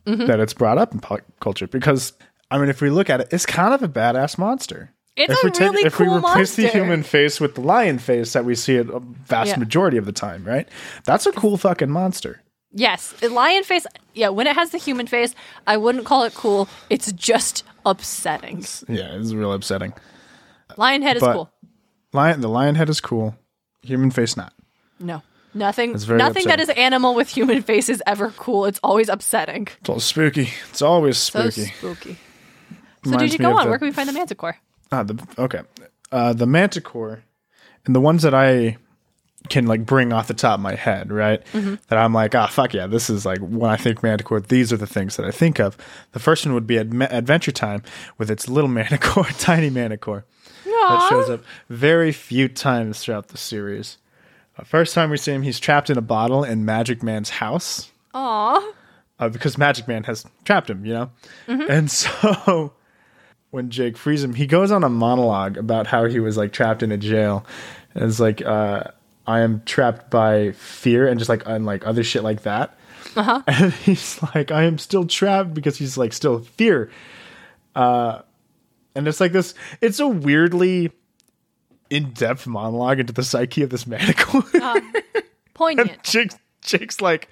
[0.07, 0.27] mm-hmm.
[0.27, 1.67] that it's brought up in pop culture.
[1.67, 2.13] Because
[2.51, 4.93] I mean, if we look at it, it's kind of a badass monster.
[5.19, 7.61] It's if a we take, really if cool we replace the human face with the
[7.61, 9.57] lion face that we see it a vast Yeah.
[9.57, 10.69] majority of the time, right?
[11.05, 12.43] That's a cool fucking monster.
[12.73, 13.87] Yes, the lion face.
[14.15, 15.35] Yeah, when it has the human face,
[15.67, 16.69] I wouldn't call it cool.
[16.91, 18.65] It's just upsetting.
[18.89, 19.93] Yeah, it's real upsetting.
[20.77, 21.51] Lion head is cool.
[22.13, 23.35] Lion, the lion head is cool.
[23.83, 24.53] Human face not.
[25.01, 25.23] No,
[25.55, 25.95] nothing.
[25.95, 28.67] It's very Nothing that is animal with human face is ever cool.
[28.67, 29.69] It's always upsetting.
[29.81, 30.51] It's all spooky.
[30.71, 31.71] It's always So spooky.
[31.73, 32.19] spooky.
[33.05, 33.69] So Reminds did you go on?
[33.69, 34.57] Where can we find the manticore?
[34.93, 35.63] Ah, the okay.
[36.11, 37.23] Uh, the manticore,
[37.85, 38.79] and the ones that I
[39.49, 41.45] can like bring off the top of my head, right?
[41.53, 41.77] Mm-hmm.
[41.89, 44.41] That I'm like, ah, fuck yeah, this is like when I think manticore.
[44.41, 45.77] These are the things that I think of.
[46.13, 47.83] The first one would be Adme- Adventure Time
[48.19, 50.25] with its little manticore, tiny manticore
[50.89, 53.99] that shows up very few times throughout the series.
[54.59, 57.91] Uh, first time we see him, he's trapped in a bottle in Magic Man's house
[58.15, 58.73] Aw.
[59.19, 61.11] uh, because Magic Man has trapped him, you know?
[61.47, 62.73] And so
[63.51, 66.83] when Jake frees him, he goes on a monologue about how he was like trapped
[66.83, 67.47] in a jail.
[67.95, 68.85] And it's like, uh,
[69.27, 72.79] I am trapped by fear and just like, and like other shit like that.
[73.17, 73.43] Uh-huh.
[73.47, 76.91] And he's like, I am still trapped because he's like still fear.
[77.75, 78.23] Uh,
[78.95, 80.93] and it's like this, it's a weirdly
[81.91, 84.43] in depth monologue into the psyche of this manticore.
[85.55, 86.03] Poignant.
[86.03, 86.33] Jake,
[86.63, 87.29] Jake's like,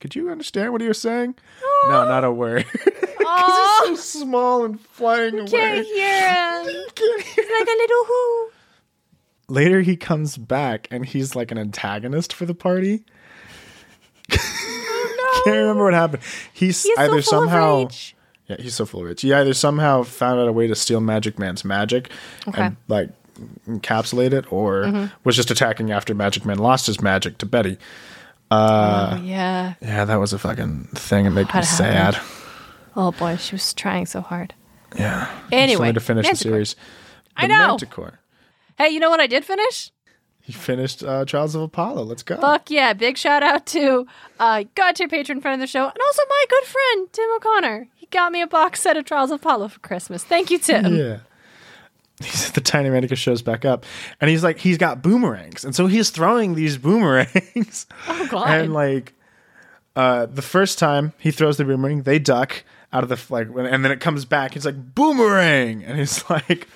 [0.00, 1.34] could you understand what he was saying?
[1.88, 2.64] No, not a word.
[3.26, 3.80] Aw.
[3.86, 5.48] so small and flying away.
[5.48, 6.84] Can't hear him.
[6.94, 8.50] Can't hear- Like a little who.
[9.48, 13.04] Later, he comes back and he's like an antagonist for the party.
[14.86, 16.22] Oh, no, Can't remember what happened.
[16.52, 17.88] He's, He's either so somehow,
[18.46, 19.20] yeah, he's so full of rage.
[19.20, 22.10] He either somehow found out a way to steal Magic Man's magic
[22.48, 22.62] Okay.
[22.62, 23.10] and like
[23.66, 25.06] encapsulate it, or mm-hmm.
[25.24, 27.76] was just attacking after Magic Man lost his magic to Betty.
[28.54, 29.74] Oh, yeah.
[29.80, 31.26] Yeah, that was a fucking thing.
[31.26, 32.14] It made me sad.
[32.14, 32.30] happened?
[32.96, 34.54] Oh boy, she was trying so hard.
[34.96, 35.28] Yeah.
[35.50, 36.36] Anyway, to finish Manticore.
[36.60, 36.76] the series.
[37.36, 37.66] I The know.
[37.68, 38.20] Manticore.
[38.78, 39.90] Hey, you know what I did finish?
[40.40, 42.02] He finished uh, Trials of Apollo.
[42.04, 42.36] Let's go.
[42.38, 42.92] Fuck yeah!
[42.92, 44.06] Big shout out to
[44.38, 44.64] uh,
[44.94, 47.88] tier patron friend of the show, and also my good friend Tim O'Connor.
[47.94, 50.22] He got me a box set of Trials of Apollo for Christmas.
[50.22, 50.94] Thank you, Tim.
[50.94, 51.18] Yeah.
[52.22, 53.84] He's the tiny Manticore shows back up,
[54.20, 58.48] and he's like, he's got boomerangs, and so he's throwing these boomerangs, Oh God!
[58.50, 59.14] and like,
[59.96, 63.84] uh, the first time he throws the boomerang, they duck out of the like, and
[63.84, 64.54] then it comes back.
[64.54, 66.68] He's like boomerang, and he's like,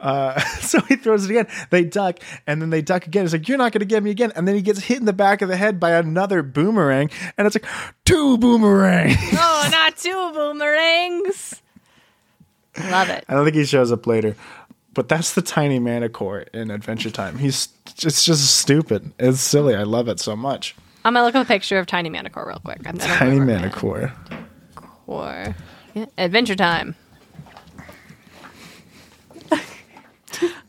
[0.00, 1.46] uh, so he throws it again.
[1.68, 3.24] They duck, and then they duck again.
[3.24, 5.04] He's like, "You're not going to get me again." And then he gets hit in
[5.04, 7.66] the back of the head by another boomerang, and it's like
[8.06, 9.16] two boomerangs.
[9.34, 11.58] oh, not two boomerangs.
[12.90, 13.22] Love it.
[13.28, 14.34] I don't think he shows up later,
[14.94, 17.38] but that's the tiny Manticore in Adventure Time.
[17.38, 17.68] He's
[18.02, 19.12] it's just stupid.
[19.18, 19.74] It's silly.
[19.74, 20.74] I love it so much.
[21.04, 22.80] I'm gonna look up a picture of Tiny Manticore real quick.
[22.86, 24.12] I'm Tiny remember Manticore.
[25.94, 26.94] Yeah, Adventure Time.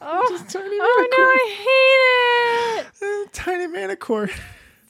[0.02, 3.34] oh, Tiny oh no, I hate it.
[3.34, 4.30] Tiny Manticore.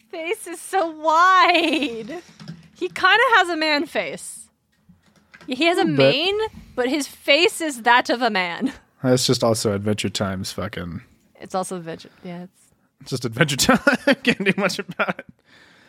[0.09, 2.21] Face is so wide.
[2.75, 4.47] He kind of has a man face.
[5.47, 5.97] He has a bit.
[5.97, 6.39] mane,
[6.75, 8.73] but his face is that of a man.
[9.03, 11.01] That's just also Adventure Time's fucking.
[11.41, 12.09] It's also adventure.
[12.23, 12.61] Yeah, it's
[13.01, 13.79] It's just Adventure Time.
[14.23, 15.25] Can't do much about it.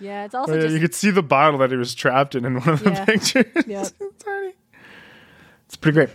[0.01, 2.35] yeah, it's also Oh, yeah, just you could see the bottle that he was trapped
[2.35, 3.05] in in one of the Yeah.
[3.07, 3.47] pictures.
[3.67, 3.87] Yep.
[4.01, 4.53] It's tiny.
[5.67, 6.11] It's pretty great.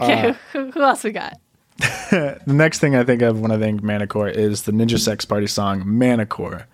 [0.00, 0.34] okay.
[0.52, 1.38] who, who else we got?
[1.78, 5.46] The next thing I think of when I think Manticore is the Ninja Sex Party
[5.46, 6.66] song Manticore.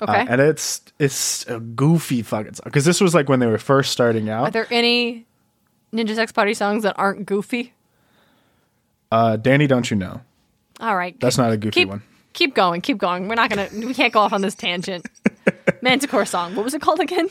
[0.00, 0.12] Okay.
[0.12, 3.58] Uh, and it's it's a goofy fucking song because this was like when they were
[3.58, 4.48] first starting out.
[4.48, 5.26] Are there any
[5.92, 7.72] Ninja Sex Party songs that aren't goofy?
[9.10, 10.20] Uh, Danny, don't you know?
[10.80, 11.18] All right.
[11.20, 12.02] That's keep- not a goofy keep, one.
[12.34, 12.80] Keep going.
[12.80, 13.26] Keep going.
[13.28, 13.68] We're not gonna.
[13.72, 15.06] We can't go off on this tangent.
[15.82, 16.54] Manticore song.
[16.54, 17.28] What was it called again?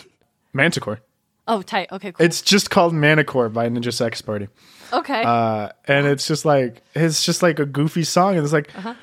[0.54, 1.00] Manticore.
[1.48, 1.90] Oh, tight.
[1.92, 2.26] Okay, cool.
[2.26, 4.48] It's just called Manticore by Ninja Sex Party.
[4.92, 5.24] okay.
[5.24, 8.96] Uh, and it's just like it's just like a goofy song, and it's like Uh-huh.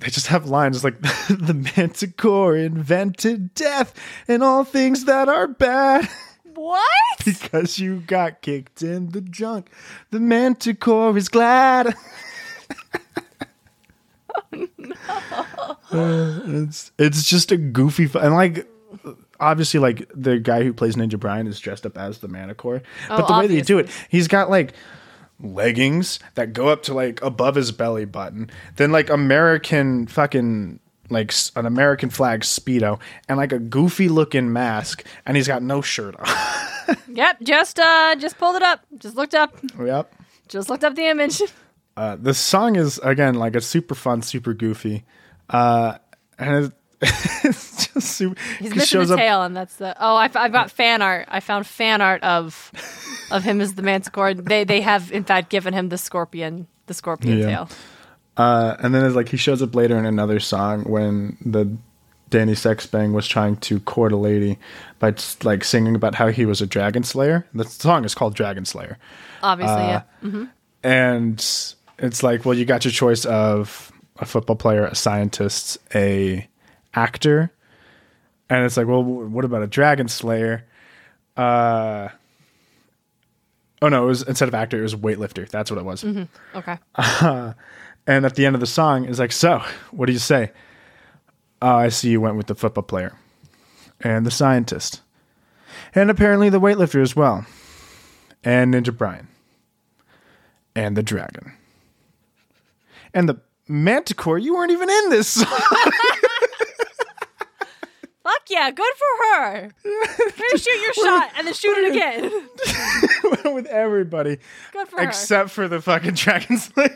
[0.00, 3.94] they just have lines like the Manticore invented death
[4.26, 6.08] and all things that are bad.
[6.64, 7.24] what?
[7.24, 9.70] because you got kicked in the junk.
[10.10, 11.94] The Manticore is glad.
[15.90, 18.68] Uh, it's it's just a goofy fu- and like
[19.38, 23.26] obviously like the guy who plays Ninja Brian is dressed up as the Manticore, but
[23.26, 24.72] the way that they do it, he's got like
[25.40, 31.32] leggings that go up to like above his belly button, then like American fucking like
[31.54, 32.98] an American flag speedo
[33.28, 36.26] and like a goofy looking mask, and he's got no shirt on.
[37.08, 37.40] Yep.
[37.42, 38.80] Just uh, just pulled it up.
[38.98, 39.56] Just looked up.
[39.84, 40.12] yep.
[40.48, 41.40] Just looked up the image.
[41.96, 45.04] Uh, the song is again like a super fun, super goofy,
[45.50, 45.96] uh,
[46.40, 46.72] and it,
[47.44, 49.46] it's just super, He's he missing shows the up.
[49.46, 49.94] and that's the.
[50.00, 51.28] Oh, I, have got fan art.
[51.30, 52.72] I found fan art of
[53.30, 54.34] of him as the Manticore.
[54.34, 57.46] They they have in fact given him the scorpion the scorpion Yeah.
[57.46, 57.68] tail.
[58.36, 61.76] Uh, and then it's like he shows up later in another song when the
[62.34, 64.58] Danny Sexbang was trying to court a lady
[64.98, 67.46] by like singing about how he was a dragon slayer.
[67.54, 68.98] The song is called Dragon Slayer.
[69.40, 70.46] Obviously, Uh, yeah.
[70.82, 71.38] and
[71.98, 76.48] it's like well you got your choice of a football player a scientist a
[76.94, 77.52] actor
[78.50, 80.64] and it's like well what about a dragon slayer
[81.36, 82.08] uh
[83.80, 86.04] oh no it was instead of actor it was weightlifter that's what it was
[86.54, 86.78] Okay.
[88.06, 90.50] and at the end of the song it's like so what do you say
[91.64, 93.14] oh i see you went with the football player
[94.00, 95.00] and the scientist
[95.94, 97.44] and apparently the weightlifter as well
[98.44, 99.26] and ninja brian
[100.76, 101.52] and the dragon
[103.12, 105.42] and the manticore you weren't even in this
[108.24, 109.70] Fuck yeah, good for her.
[109.84, 112.32] Maybe shoot your shot and then shoot it again.
[113.54, 114.38] with everybody
[114.72, 115.06] Good for her.
[115.06, 116.88] except for the fucking dragon slayer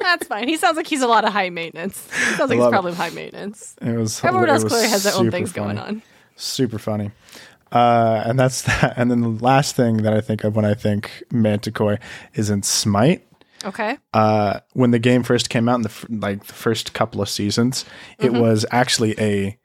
[0.00, 0.48] That's fine.
[0.48, 2.06] He sounds like he's a lot of high maintenance.
[2.10, 2.70] He sounds like he's it.
[2.70, 3.76] probably high maintenance.
[3.80, 6.02] it was Everyone it else clearly has their own things going on.
[6.36, 7.10] super funny.
[7.72, 8.94] Uh, and that's that.
[8.96, 11.98] And then the last thing that I think of when I think Manticore
[12.34, 13.26] is in Smite.
[13.64, 13.98] Okay.
[14.14, 17.28] Uh, when the game first came out in the f- like the first couple of
[17.28, 17.84] seasons,
[18.18, 18.40] it Mm-hmm.
[18.40, 19.58] was actually a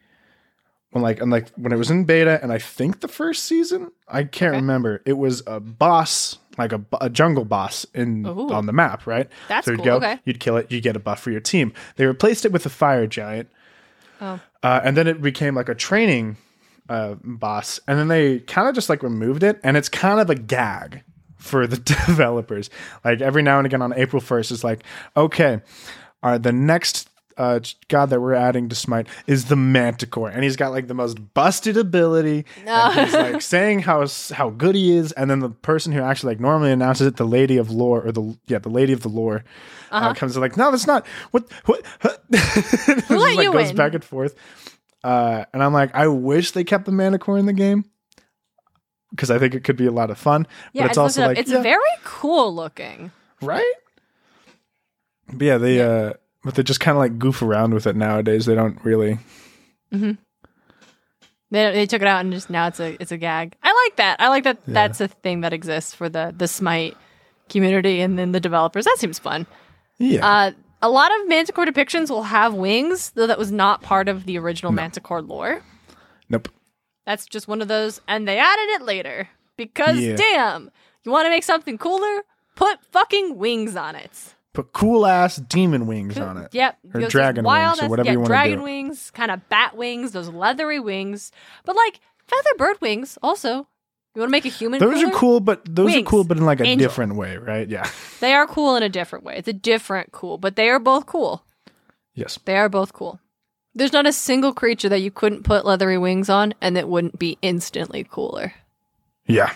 [0.96, 3.92] when like and like when it was in beta, and I think the first season,
[4.08, 4.62] I can't Okay.
[4.62, 5.02] remember.
[5.06, 8.50] It was a boss, like a, a jungle boss in Ooh.
[8.50, 9.28] on the map, right?
[9.50, 10.20] That's so you'd cool, go, okay.
[10.24, 11.74] you'd kill it, you get a buff for your team.
[11.98, 13.50] They replaced it with a fire giant,
[14.22, 14.40] Oh.
[14.64, 16.38] uh, and then it became like a training
[16.88, 20.30] uh, boss, and then they kind of just like removed it, and it's kind of
[20.30, 21.04] a gag
[21.38, 21.76] for the
[22.08, 22.70] developers.
[23.04, 24.82] Like every now and again on April first, it's like,
[25.18, 25.60] okay,
[26.24, 30.44] all right, the next uh, god that we're adding to Smite is the Manticore, and
[30.44, 32.46] he's got like the most busted ability.
[32.66, 36.34] And he's like saying how how good he is, and then the person who actually
[36.34, 39.10] like normally announces it, the Lady of Lore, or the yeah, the Lady of the
[39.10, 39.44] Lore.
[39.92, 41.84] uh comes in like, no, that's not what what.
[42.30, 44.36] Let like, goes back and forth.
[45.04, 47.86] Uh, and I'm like, I wish they kept the Manticore in the game
[49.12, 50.48] because I think it could be a lot of fun.
[50.74, 53.12] Yeah, but it's also it like, it's yeah, very cool looking.
[53.42, 53.74] right.
[55.28, 56.14] But yeah, they uh,
[56.46, 58.46] but they just kind of like goof around with it nowadays.
[58.46, 59.18] They don't really.
[59.92, 63.56] They, they took it out and just now it's a it's a gag.
[63.64, 64.20] I like that.
[64.20, 64.60] I like that.
[64.68, 66.96] That's a thing that exists for the the Smite
[67.50, 68.86] community and then the developers.
[68.86, 69.46] That seems fun.
[69.98, 74.10] Yeah, Uh, a lot of Manticore depictions will have wings, though that was not part
[74.10, 75.62] of the original Manticore lore.
[76.30, 76.50] nope.
[77.06, 80.16] That's just one of those, and they added it later because Yeah.
[80.16, 80.72] damn,
[81.06, 82.24] you want to make something cooler?
[82.56, 84.35] Put fucking wings on it.
[84.56, 86.54] Put cool ass demon wings on it.
[86.54, 86.78] Yep.
[86.94, 88.34] Or Those dragon wings or whatever yeah, you wanna do.
[88.34, 91.32] dragon wings, kind of bat wings, those leathery wings.
[91.66, 93.68] But like feather bird wings also.
[94.16, 96.08] You want to make a human Those are cool, but those Wings.
[96.08, 96.88] are cool, but in like a Angel.
[96.88, 97.68] different way, right?
[97.68, 97.86] Yeah.
[98.22, 99.36] They are cool in a different way.
[99.36, 101.44] It's a different cool, but they are both cool.
[102.14, 102.40] yes.
[102.46, 103.20] They are both cool.
[103.74, 107.20] There's not a single creature that you couldn't put leathery wings on and that wouldn't
[107.20, 108.54] be instantly cooler.
[109.28, 109.52] Yeah.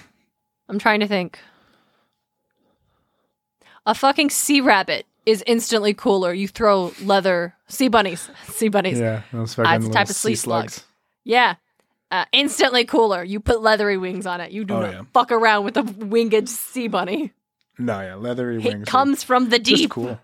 [0.68, 1.40] I'm trying to think.
[3.86, 6.34] A fucking sea rabbit is instantly cooler.
[6.34, 9.00] You throw leather sea bunnies, sea bunnies.
[9.00, 9.22] Yeah.
[9.32, 10.70] Those Ah, fucking it's a type of sea sea slug.
[10.70, 10.86] slugs.
[11.24, 11.56] Yeah.
[12.12, 13.24] Uh, instantly cooler.
[13.24, 14.52] You put leathery wings on it.
[14.52, 15.02] You do Oh, not yeah.
[15.14, 17.34] fuck around with a winged sea bunny.
[17.78, 18.82] No, yeah, leathery It wings.
[18.88, 19.92] are comes from the deep.
[19.92, 20.20] cool.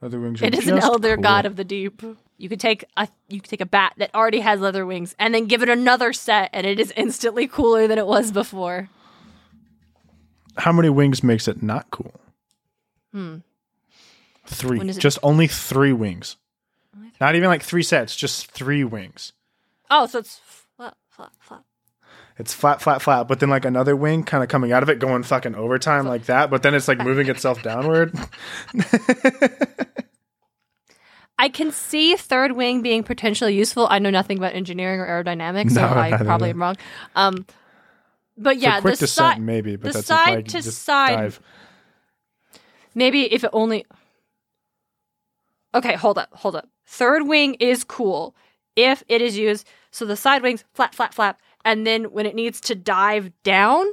[0.00, 0.40] Leather wings.
[0.42, 1.22] Are It is an elder cool.
[1.22, 2.02] god of the deep.
[2.38, 5.34] You could take a you could take a bat that already has leather wings and
[5.34, 8.88] then give it another set, and it is instantly cooler than it was before.
[10.56, 12.18] How many wings makes it not cool?
[13.12, 13.36] Hmm.
[14.46, 14.78] Three.
[14.78, 16.36] When is it- Just only three wings.
[17.20, 18.16] Not even like three sets.
[18.16, 19.32] Just three wings.
[19.90, 20.40] Oh, so it's
[20.76, 21.62] flat, flat, flat.
[22.38, 23.28] It's flat, flat, flat.
[23.28, 26.24] But then like another wing kind of coming out of it, going fucking overtime like
[26.26, 26.48] that.
[26.50, 28.14] But then it's like moving itself downward.
[31.38, 33.86] I can see third wing being potentially useful.
[33.90, 36.76] I know nothing about engineering or aerodynamics, so No, I probably am wrong.
[37.16, 37.46] Um,
[38.36, 39.76] but yeah, quick the descent, side, maybe.
[39.76, 41.40] But the that's side to side- dive.
[42.94, 43.86] Maybe if it only.
[45.74, 46.68] Okay, hold up, hold up.
[46.84, 48.34] Third wing is cool
[48.76, 49.66] if it is used.
[49.90, 53.86] So the side wings flap, flap, flap, and then when it needs to dive down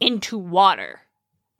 [0.00, 1.00] into water,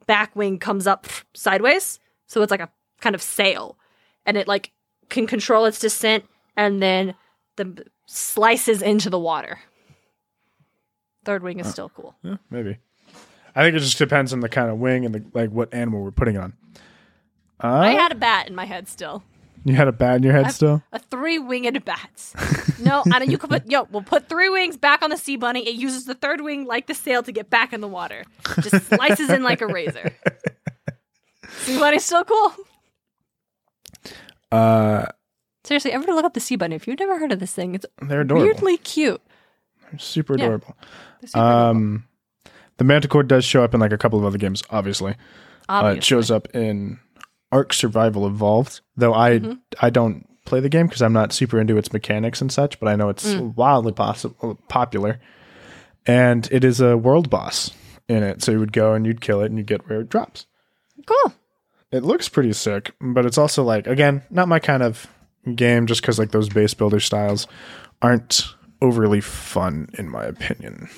[0.05, 1.99] back wing comes up sideways.
[2.27, 2.69] So it's like a
[3.01, 3.77] kind of sail,
[4.25, 4.71] and it like
[5.09, 7.15] can control its descent, and then
[7.55, 9.59] the slices into the water.
[11.23, 12.15] Third wing is uh, still cool.
[12.23, 12.77] Yeah, maybe.
[13.55, 16.01] I think it just depends on the kind of wing and the like what animal
[16.01, 16.53] we're putting on.
[17.63, 19.23] Uh, I had a bat in my head still.
[19.63, 20.83] You had a bat in your head still?
[20.91, 22.33] A three winged bat.
[22.79, 23.87] no, I know you could put yo.
[23.89, 25.67] We'll put three wings back on the sea bunny.
[25.67, 28.25] It uses the third wing like the sail to get back in the water.
[28.61, 30.11] Just slices in like a razor.
[31.61, 32.53] Sea bunny's so cool.
[34.51, 35.05] Uh,
[35.63, 36.75] Seriously, everybody look up the sea bunny.
[36.75, 38.45] If you've never heard of this thing, it's they're adorable.
[38.45, 39.21] weirdly cute.
[39.97, 40.43] Super Yeah.
[40.45, 40.77] adorable.
[41.21, 42.03] They're super adorable.
[42.77, 45.15] The Manticore does show up in like a couple of other games, obviously.
[45.69, 46.99] Uh, it shows up in
[47.51, 49.53] Ark Survival Evolved, though I Mm-hmm.
[49.81, 52.87] I don't play the game because I'm not super into its mechanics and such, but
[52.87, 53.55] I know it's Mm.
[53.55, 55.19] wildly possible popular.
[56.05, 57.71] And it is a world boss
[58.07, 60.45] in it, so you would go and you'd kill it and you'd get rare drops.
[61.07, 61.33] cool.
[61.91, 65.07] It looks pretty sick, but it's also like again not my kind of
[65.55, 67.47] game, just because like those base builder styles
[68.01, 68.43] aren't
[68.81, 70.89] overly fun in my opinion.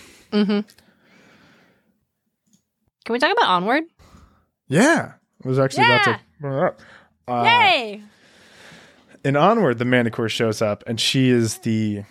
[3.08, 3.86] Can we talk about Onward?
[4.68, 5.14] Yeah,
[5.46, 6.82] I was actually about to bring up.
[7.26, 8.02] Uh, Yay!
[9.24, 12.04] In Onward, the Manticore shows up, and she is the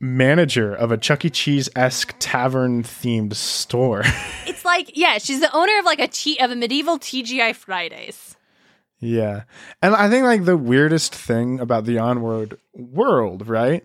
[0.00, 1.30] manager of a Chuck E.
[1.30, 4.02] Cheese esque tavern themed store.
[4.46, 8.34] It's like yeah, she's the owner of like a T- of a medieval TGI Fridays.
[8.98, 9.44] yeah,
[9.82, 13.84] and I think like the weirdest thing about the Onward world, right,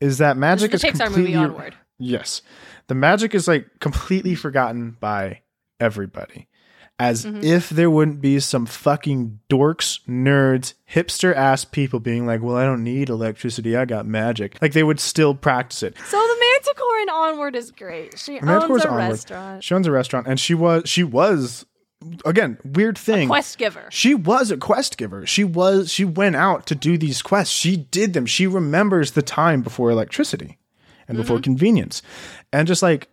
[0.00, 1.76] is that magic is is Pixar completely movie Onward.
[1.98, 2.42] Yes,
[2.88, 5.42] the magic is like completely forgotten by
[5.80, 6.48] everybody.
[6.98, 7.44] As Mm-hmm.
[7.44, 12.64] if there wouldn't be some fucking dorks, nerds, hipster ass people being like, well, I
[12.64, 13.76] don't need electricity.
[13.76, 14.56] I got magic.
[14.62, 15.94] Like they would still practice it.
[16.06, 18.18] So the Manticore in Onward is great.
[18.18, 18.84] She owns a Onward.
[19.10, 19.62] restaurant.
[19.62, 21.66] She owns a restaurant, and she was she was
[22.24, 23.28] again weird thing.
[23.28, 23.84] Quest giver.
[23.90, 25.26] She was a quest giver.
[25.26, 27.54] She was she went out to do these quests.
[27.54, 28.24] She did them.
[28.24, 30.56] She remembers the time before electricity
[31.08, 31.22] and Mm-hmm.
[31.22, 32.00] before convenience,
[32.54, 33.08] and just like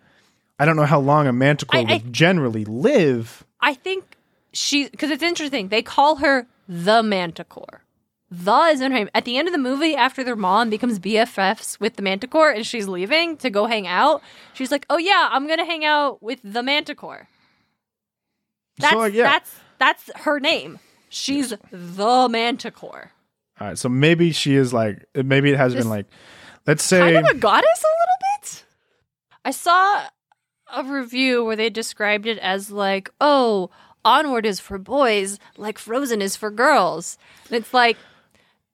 [0.59, 3.43] I don't know how long a manticore I- I- would generally live.
[3.59, 4.17] I think
[4.51, 5.69] she because it's interesting.
[5.69, 7.81] They call her the Manticore.
[8.29, 9.09] The is in her name.
[9.13, 12.65] At the end of the movie, after their mom becomes BFFs with the Manticore and
[12.65, 14.23] she's leaving to go hang out,
[14.53, 17.27] she's like, "Oh yeah, I'm gonna hang out with the Manticore."
[18.79, 19.23] That's like, yeah.
[19.23, 20.79] that's that's her name.
[21.09, 23.11] She's the Manticore.
[23.59, 26.07] All right, so maybe she is like maybe it has Just been like
[26.65, 28.65] let's say kind of a goddess a little bit.
[29.45, 30.07] I saw
[30.73, 33.69] a review where they described it as like, oh,
[34.05, 37.17] Onward is for boys, like Frozen is for girls.
[37.47, 37.97] And it's like,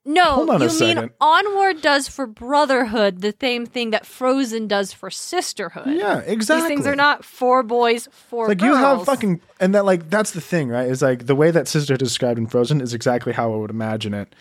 [0.06, 1.10] no, Hold on a you mean.
[1.22, 5.94] Onward does for brotherhood the same thing that Frozen does for sisterhood.
[5.94, 6.62] yeah exactly.
[6.62, 8.70] These things are not for boys, for like girls.
[8.70, 11.68] you have fucking and that like that's the thing right is like the way that
[11.68, 14.34] sister described in frozen is exactly how i would imagine it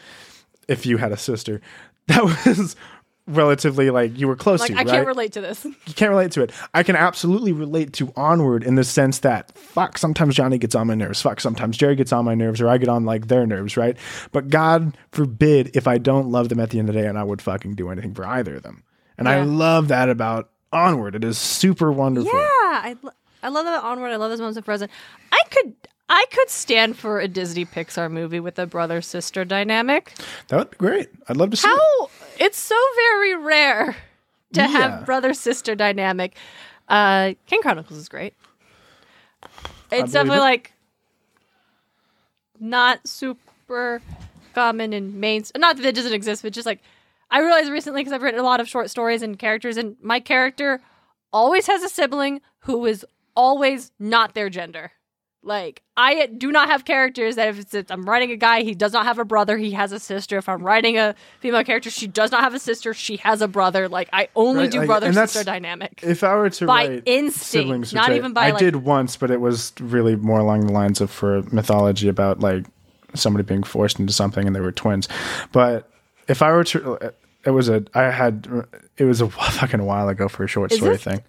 [0.68, 1.60] if you had a sister
[2.06, 2.76] that was
[3.28, 5.64] relatively like you were close like to I right can't relate to this.
[5.64, 9.56] you can't relate to it i can absolutely relate to onward in the sense that
[9.56, 12.68] fuck sometimes johnny gets on my nerves fuck sometimes jerry gets on my nerves or
[12.68, 13.96] i get on like their nerves right
[14.32, 17.18] but god forbid if i don't love them at the end of the day and
[17.18, 18.82] i would fucking do anything for either of them
[19.18, 23.10] and i love that about onward it is super wonderful Yeah, I, lo-
[23.42, 24.10] I love that Onward.
[24.10, 24.88] I love those moments of Frozen.
[25.30, 25.74] I could
[26.10, 30.12] I could stand for a Disney Pixar movie with a brother sister dynamic.
[30.48, 32.10] that would be great i'd love to see it.
[32.38, 33.96] It's so very rare
[34.54, 34.66] to Yeah.
[34.68, 36.36] have brother sister dynamic.
[36.88, 38.34] Uh, Kane Chronicles is great.
[39.90, 40.42] It's definitely it.
[40.42, 40.72] like
[42.60, 44.02] not super
[44.54, 45.44] common in main.
[45.56, 46.80] Not that it doesn't exist, but just like
[47.30, 50.20] I realized recently because I've written a lot of short stories and characters, and my
[50.20, 50.80] character
[51.32, 53.04] always has a sibling who is
[53.36, 54.92] always not their gender.
[55.42, 58.74] Like I do not have characters that if it's, if I'm writing a guy, he
[58.74, 60.36] does not have a brother, he has a sister.
[60.36, 63.46] If I'm writing a female character, she does not have a sister, she has a
[63.48, 63.88] brother.
[63.88, 66.00] Like I only Right, do like, brother sister dynamic.
[66.02, 68.76] If I were to By write instinct, siblings, not I- even by, I like- did
[68.76, 72.66] once, but it was really more along the lines of for mythology about like
[73.14, 75.08] somebody being forced into something and they were twins.
[75.52, 75.88] But
[76.26, 77.12] if I were to,
[77.44, 78.66] it was a I had
[78.96, 81.22] it was a fucking while ago for a short story this- thing.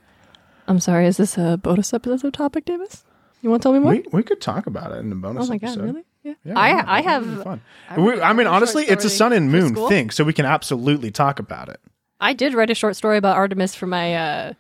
[0.68, 3.04] I'm sorry, is this a bonus episode topic, Davis?
[3.42, 3.92] You want to tell me more?
[3.94, 5.46] We we could talk about it in the bonus.
[5.48, 6.04] oh my god, really?
[6.24, 6.34] Yeah.
[6.44, 7.62] Yeah, I yeah, I that would be have fun.
[7.90, 10.46] I We- I mean, I honestly, it's a sun and moon thing, so we can
[10.46, 11.80] absolutely talk about it.
[12.20, 14.54] I did write a short story about Artemis for my uh,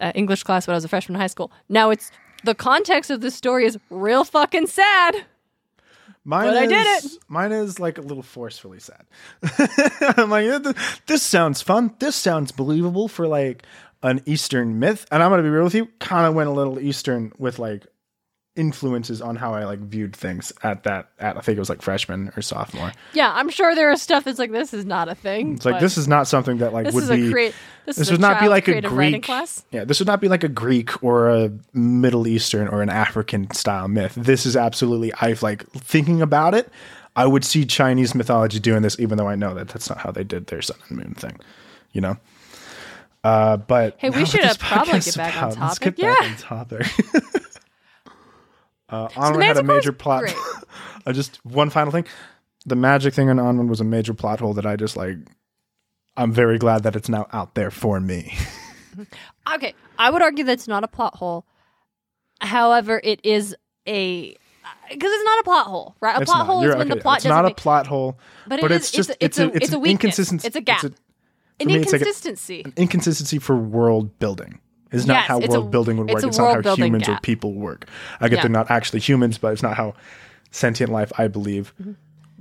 [0.00, 1.50] uh, English class when I was a freshman in high school.
[1.68, 2.12] Now it's
[2.44, 5.24] the context of the story is real fucking sad.
[6.24, 7.18] Mine But I is, did it.
[7.28, 9.04] Mine is like a little forcefully sad.
[10.16, 10.46] I'm like,
[11.06, 11.94] this sounds fun.
[11.98, 13.64] This sounds believable for like
[14.02, 15.06] an Eastern myth.
[15.10, 15.86] And I'm gonna be real with you.
[15.98, 17.86] Kind of went a little Eastern with like
[18.56, 21.08] influences on how I like viewed things at that.
[21.18, 22.92] At I think it was like freshman or sophomore.
[23.12, 25.54] Yeah, I'm sure there is stuff that's like this is not a thing.
[25.54, 27.28] It's like this is not something that like this would be.
[27.28, 27.54] a create.
[27.86, 29.64] This, this is would not be like a Greek class.
[29.70, 33.50] Yeah, this would not be like a Greek or a Middle Eastern or an African
[33.52, 34.14] style myth.
[34.16, 36.68] This is absolutely I've like thinking about it.
[37.16, 40.10] I would see Chinese mythology doing this, even though I know that that's not how
[40.12, 41.38] they did their sun and moon thing.
[41.92, 42.16] You know.
[43.22, 45.96] Uh, but Hey, we should probably get back on about- Let's topic.
[45.96, 46.28] get back Yeah.
[46.28, 46.36] on
[46.66, 46.86] topic.
[48.90, 50.24] uh, Onward had a major plot.
[51.06, 52.06] uh, just one final thing:
[52.66, 55.16] the magic thing in Onward was a major plot hole that I just like.
[56.16, 58.34] I'm very glad that it's now out there for me.
[59.54, 61.46] Okay, I would argue that it's not a plot hole.
[62.40, 63.54] However, it is
[63.86, 64.30] a
[64.90, 66.16] because it's not a plot hole, right?
[66.18, 66.46] A It's plot not.
[66.46, 68.76] hole You're- is when okay, the plot It's not a plot hole, but, but it
[68.76, 70.18] it's just it's, it's, a, it's, it's a an weakness.
[70.18, 70.46] inconsistency.
[70.46, 70.84] It's a gap.
[70.84, 70.94] It's
[71.60, 72.62] an me, it's like a- inconsistency.
[72.64, 74.60] an inconsistency for world building.
[74.92, 76.22] Is not Yes, how it's a- world building would work.
[76.22, 77.86] a It's, not how world humans or people work.
[78.20, 78.42] I get Yeah.
[78.42, 79.94] they're not actually humans, but it's not how
[80.50, 81.92] sentient life, I believe, Mm-hmm.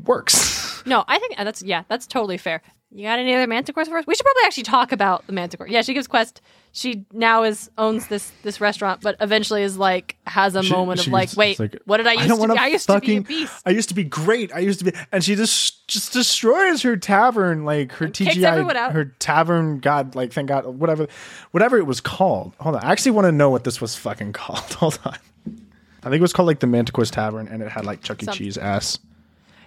[0.05, 0.83] works.
[0.85, 2.61] no, I think uh, that's yeah, that's totally fair.
[2.91, 4.07] You got any other manticores for us?
[4.07, 5.67] We should probably actually talk about the manticore.
[5.67, 6.41] Yeah, she gives quest.
[6.71, 10.99] She now is owns this this restaurant, but eventually is like has a She- moment
[11.05, 12.59] of like, wait, like, what did I I used don't to be?
[12.59, 13.61] I used fucking, to be a beast.
[13.65, 14.51] I used to be great.
[14.55, 18.13] I used to be, and she just just destroys her tavern, like her out.
[18.13, 19.79] TGI, her tavern.
[19.79, 21.07] God, like thank God, whatever,
[21.51, 22.53] whatever it was called.
[22.59, 24.73] Hold on, I actually want to know what this was fucking called.
[24.73, 28.01] Hold on, I think it was called like the Manticore's Tavern, and it had like
[28.01, 28.25] Chuck E.
[28.27, 28.97] Cheese ass.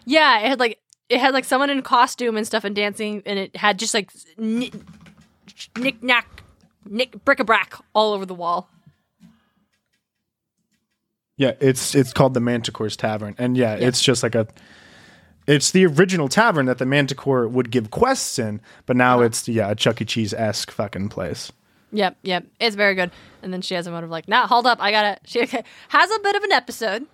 [0.05, 0.81] Yeah, it had like
[1.13, 4.11] it had like someone in costume and stuff and dancing, and it had just like
[4.39, 4.73] knick
[5.77, 6.43] knick knack,
[6.89, 8.69] nick bric a brac all over the wall.
[11.37, 14.47] Yeah, it's it's called the Manticore's Tavern, and yeah, it's just like a.
[15.47, 19.25] It's the original tavern that the Manticore would give quests in, but now Uh-huh.
[19.27, 20.05] it's yeah a Chuck E.
[20.05, 21.51] Cheese esque fucking place.
[21.91, 23.11] Yep, yep, it's very good.
[23.43, 25.19] And then she has a moment of like, nah, hold up, I gotta.
[25.25, 25.41] She
[25.89, 27.07] has a bit of an episode.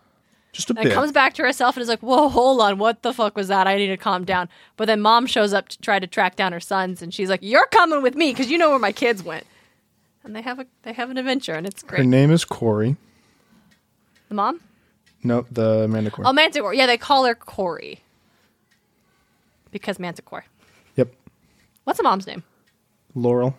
[0.58, 0.92] Just a And bit.
[0.92, 3.68] comes back to herself and is like, whoa, hold on, what the fuck was that?
[3.68, 4.48] I need to calm down.
[4.76, 7.38] But then mom shows up to try to track down her sons, and she's like,
[7.44, 9.46] you're coming with me because you know where my kids went.
[10.24, 11.98] And they have a they have an adventure, and it's great.
[11.98, 12.96] Her name is Corey.
[14.28, 14.60] The mom?
[15.22, 16.24] No, the Manticore.
[16.26, 16.74] Oh, Manticore.
[16.74, 18.00] Yeah, they call her Corey
[19.70, 20.44] because Manticore.
[20.96, 21.12] yep,
[21.84, 22.42] What's the mom's name?
[23.14, 23.56] Laurel.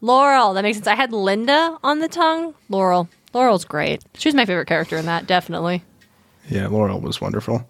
[0.00, 0.54] Laurel.
[0.54, 0.86] That makes sense.
[0.86, 2.54] I had Linda on the tongue.
[2.68, 3.08] Laurel.
[3.34, 4.02] Laurel's great.
[4.14, 5.82] She's my favorite character in that, definitely.
[6.48, 7.68] Yeah, Laurel was wonderful.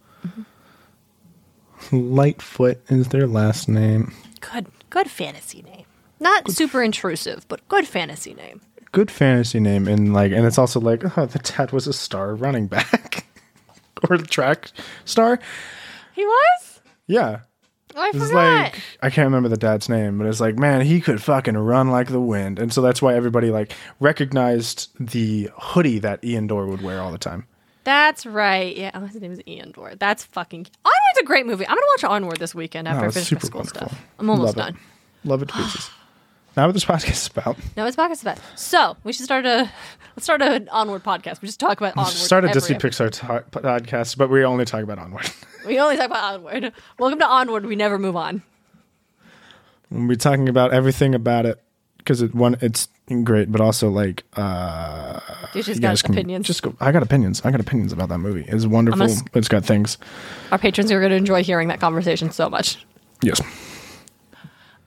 [1.91, 4.13] Lightfoot is their last name.
[4.41, 5.85] Good, good fantasy name.
[6.21, 8.61] Not super intrusive, but good fantasy name.
[8.93, 12.35] Good fantasy name, and like, and it's also like, oh, the dad was a star
[12.35, 13.27] running back
[14.11, 14.71] or track
[15.05, 15.39] star.
[16.15, 16.81] He was.
[17.07, 17.41] Yeah,
[17.95, 18.35] Oh, I It's forgot.
[18.73, 21.91] like I can't remember the dad's name, but it's like, man, he could fucking run
[21.91, 26.67] like the wind, and so that's why everybody like recognized the hoodie that Ian Dorr
[26.67, 27.47] would wear all the time.
[27.85, 28.77] That's right.
[28.77, 29.95] Yeah, oh, his name is Ian Dor.
[29.99, 30.61] That's fucking.
[30.85, 31.67] Onward's a great movie.
[31.67, 33.89] I'm gonna watch Onward this weekend after No, I finish my school wonderful.
[33.89, 34.01] stuff.
[34.19, 34.73] I'm almost Love it.
[34.73, 34.81] done.
[35.25, 35.91] Love it to pieces.
[36.55, 37.57] Now what this podcast is about.
[37.79, 38.39] No, it's podcast about.
[38.57, 39.71] So we should start a
[40.17, 41.41] let's start an Onward podcast.
[41.41, 42.13] We just talk about Onward.
[42.13, 42.77] Start a Disney.
[42.77, 43.27] Pixar t-
[43.59, 45.31] podcast, but we only talk about Onward.
[45.67, 46.73] We only talk about Onward.
[46.99, 47.65] Welcome to Onward.
[47.65, 48.43] We never move on.
[49.91, 51.63] we'll be talking about everything about it
[51.99, 52.89] because it one it's
[53.25, 55.21] great, but also like uh,
[55.53, 56.47] Dude, she's you got can opinions.
[56.47, 56.75] Just go.
[56.81, 57.43] I got opinions.
[57.45, 58.45] I got opinions about that movie.
[58.49, 59.03] It's wonderful.
[59.03, 59.99] s- it's got things.
[60.51, 62.85] Our patrons are going to enjoy hearing that conversation so much.
[63.23, 63.41] Yes.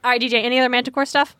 [0.03, 0.43] All right, DJ.
[0.43, 1.35] Any other Manticore stuff?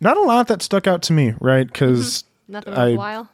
[0.00, 1.66] Not a lot that stuck out to me, right?
[1.66, 3.28] Because Nothing I- worthwhile.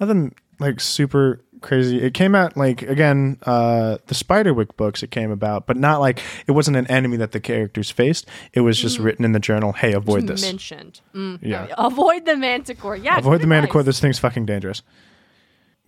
[0.00, 2.00] nothing like super crazy.
[2.02, 6.22] It came out like again, uh the Spiderwick books it came about, but not like
[6.46, 8.26] it wasn't an enemy that the characters faced.
[8.52, 10.42] It was just written in the journal, hey, avoid this.
[10.42, 11.00] Mentioned.
[11.14, 11.66] Mm, Yeah.
[11.78, 12.96] Avoid the Manticore.
[12.96, 13.18] Yeah.
[13.18, 13.86] Avoid the Manticore, nice.
[13.86, 14.82] this thing's fucking dangerous.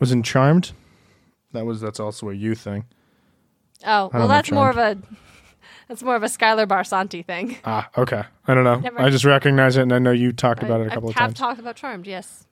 [0.01, 0.73] Was in Charmed.
[1.53, 2.85] That was that's also a you thing.
[3.87, 4.99] Oh, well, that's more of a
[5.89, 7.57] that's more of a Skylar Barsanti thing.
[7.64, 8.25] Ah, okay.
[8.47, 8.81] I don't know.
[8.81, 11.09] Never- I just recognize it and I know you talked about I, it a couple
[11.09, 11.39] I of have times.
[11.39, 12.07] talked about Charmed.
[12.07, 12.47] Yes,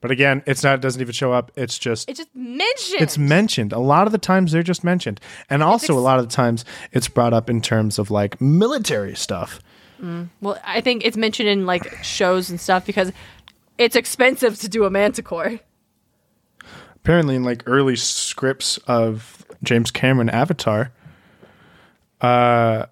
[0.00, 1.50] but again, it's not it doesn't even show up.
[1.56, 3.00] It's just it's just mentioned.
[3.00, 3.72] it's mentioned.
[3.72, 5.20] A lot of the times they're just mentioned.
[5.50, 9.14] And also a lot of the times it's brought up in terms of like military
[9.16, 9.60] stuff.
[10.40, 13.12] well, I think it's mentioned in like shows and stuff because
[13.78, 15.60] it's expensive to do a Manticore.
[16.96, 20.92] apparently in like early scripts of James Cameron Avatar,
[22.20, 22.86] uh,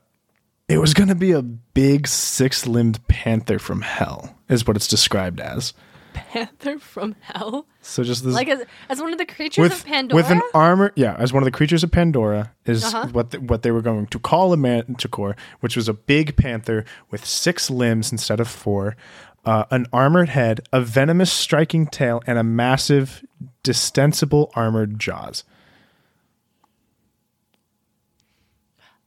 [0.69, 5.41] it was going to be a big six-limbed panther from hell, is what it's described
[5.41, 5.75] as.
[6.15, 9.85] Panther from hell, So just this like as, as one of the creatures with of
[9.85, 10.17] Pandora.
[10.17, 13.09] with an armor, yeah, as one of the creatures of Pandora is Uh-huh.
[13.12, 16.85] what the, what they were going to call a manticore, which was a big panther
[17.11, 18.97] with six limbs instead of four.
[19.45, 23.23] Uh, an armored head, a venomous striking tail, and a massive,
[23.62, 25.45] distensible armored jaws.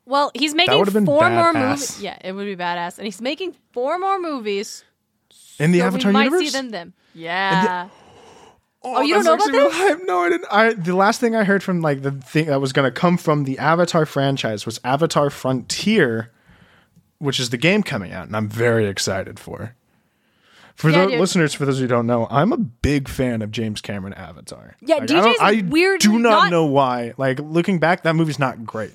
[0.06, 2.02] well, he's making four more movies.
[2.02, 4.84] Yeah, it would be badass, and he's making four more movies.
[5.60, 6.70] In the so Avatar we might universe, see them.
[6.72, 6.94] Them.
[7.14, 7.90] Yeah.
[8.84, 10.00] Oh, oh, you don't know about actually real hype.
[10.06, 10.48] No, I didn't.
[10.52, 13.18] I the last thing I heard from like the thing that was going to come
[13.18, 16.32] from the Avatar franchise was Avatar Frontier,
[17.18, 19.76] which is the game coming out, and I'm very excited for.
[20.76, 21.20] For Yeah, the dude.
[21.20, 24.76] listeners, for those who don't know, I'm a big fan of James Cameron Avatar.
[24.80, 27.14] Yeah, Like, I DJ's don't- I weird- do not, not- know why.
[27.18, 28.94] Like looking back, that movie's not great.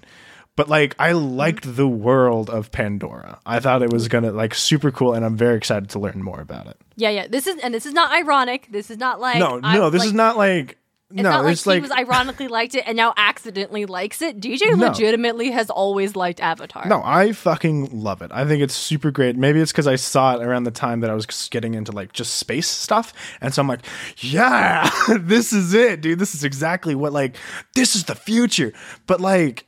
[0.54, 1.36] But like I mm-hmm.
[1.36, 3.40] liked the world of Pandora.
[3.46, 4.12] I thought it was mm-hmm.
[4.12, 6.76] gonna like super cool, and I'm very excited to learn more about it.
[6.96, 7.26] Yeah, yeah.
[7.26, 8.68] This is and this is not ironic.
[8.70, 10.76] This is not like no, no, this like, is not like
[11.10, 14.40] It's no, not like it's he was ironically liked it and now accidentally likes it.
[14.40, 14.88] DJ No.
[14.88, 16.86] legitimately has always liked Avatar.
[16.86, 18.30] No, I fucking love it.
[18.30, 19.36] I think it's super great.
[19.38, 22.12] Maybe it's because I saw it around the time that I was getting into like
[22.12, 23.86] just space stuff, and so I'm like,
[24.18, 26.18] yeah, this is it, dude.
[26.18, 27.36] This is exactly what like
[27.74, 28.74] this is the future.
[29.06, 29.64] But like,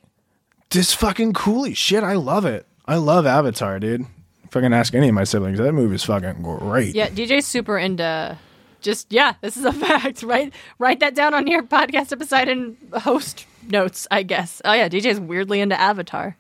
[0.74, 2.04] this fucking coolie shit.
[2.04, 2.66] I love it.
[2.86, 4.06] I love Avatar, dude.
[4.44, 6.94] If I can ask any of my siblings, that movie is fucking great.
[6.94, 8.38] Yeah, DJ's super into
[8.82, 10.52] just yeah, this is a fact, right?
[10.78, 14.60] Write that down on your podcast episode and host notes, I guess.
[14.64, 16.36] Oh yeah, DJ's weirdly into Avatar.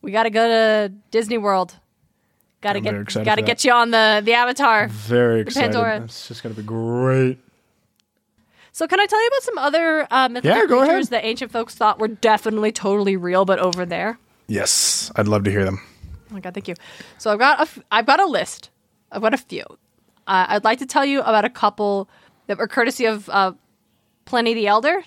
[0.00, 1.74] We got to go to Disney World.
[2.60, 4.88] Got to I'm get got to get you on the the Avatar.
[4.88, 5.72] Very excited.
[5.72, 6.02] Pandora.
[6.04, 7.38] It's just gonna be great.
[8.76, 10.90] So can I tell you about some other uh, mythical Yeah, go ahead.
[10.90, 14.18] creatures that ancient folks thought were definitely totally real, but over there?
[14.48, 15.80] Yes, I'd love to hear them.
[16.30, 16.74] Oh my god, thank you.
[17.16, 18.68] So I've got a f- I've got a list.
[19.10, 19.62] I've got a few.
[20.26, 22.10] Uh, I'd like to tell you about a couple
[22.48, 23.52] that were courtesy of uh,
[24.26, 25.02] Pliny the Elder.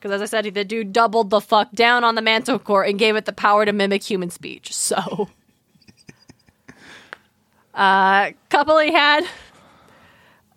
[0.00, 3.16] Because as I said, the dude doubled the fuck down on the Manticore and gave
[3.16, 4.74] it the power to mimic human speech.
[4.74, 5.28] So,
[7.74, 9.26] uh, couple he had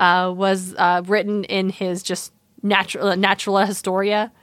[0.01, 4.33] uh, was uh, written in his just natural Naturalis Historia.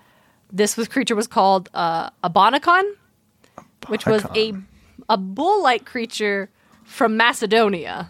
[0.50, 2.94] This was creature was called uh, a Bonnacon
[3.88, 4.54] which was a
[5.09, 6.50] a bull-like creature
[6.84, 8.09] from Macedonia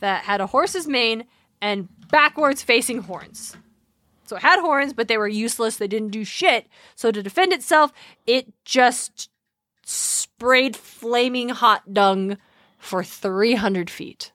[0.00, 1.24] that had a horse's mane
[1.62, 3.56] and backwards facing horns.
[4.26, 5.76] So it had horns, but they were useless.
[5.76, 6.66] They didn't do shit.
[6.94, 7.92] So to defend itself,
[8.26, 9.30] it just
[9.84, 12.36] sprayed flaming hot dung
[12.78, 14.32] for 300 feet.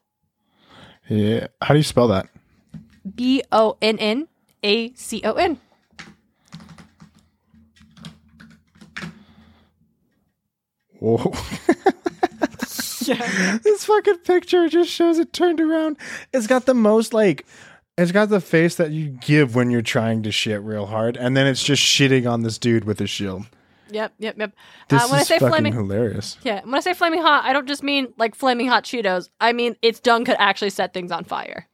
[1.08, 1.48] Yeah.
[1.62, 2.28] How do you spell that?
[3.14, 4.28] B O N N
[4.62, 5.60] A C O N.
[10.98, 11.32] Whoa.
[13.06, 15.96] This fucking picture just shows it turned around.
[16.32, 17.46] It's got the most like
[17.96, 21.36] it's got the face that you give when you're trying to shit real hard, and
[21.36, 23.46] then it's just shitting on this dude with a shield.
[23.90, 24.52] Yep, yep, yep.
[24.88, 26.38] This uh, when I is say fucking flaming, hilarious.
[26.42, 29.28] Yeah, when I say flaming hot, I don't just mean like flaming hot Cheetos.
[29.40, 31.68] I mean its dung could actually set things on fire.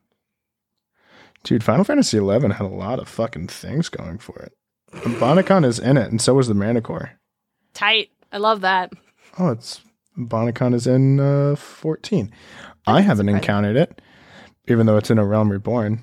[1.44, 4.52] Dude, Final Fantasy XI had a lot of fucking things going for it.
[4.92, 7.12] Bonnacon is in it, and so is the Manticore.
[7.74, 8.10] Tight.
[8.30, 8.92] I love that.
[9.38, 9.80] Oh, it's
[10.16, 12.30] Bonnacon is in uh, 14.
[12.86, 13.36] I haven't surprising.
[13.36, 14.02] encountered it,
[14.68, 16.02] even though it's in a realm reborn.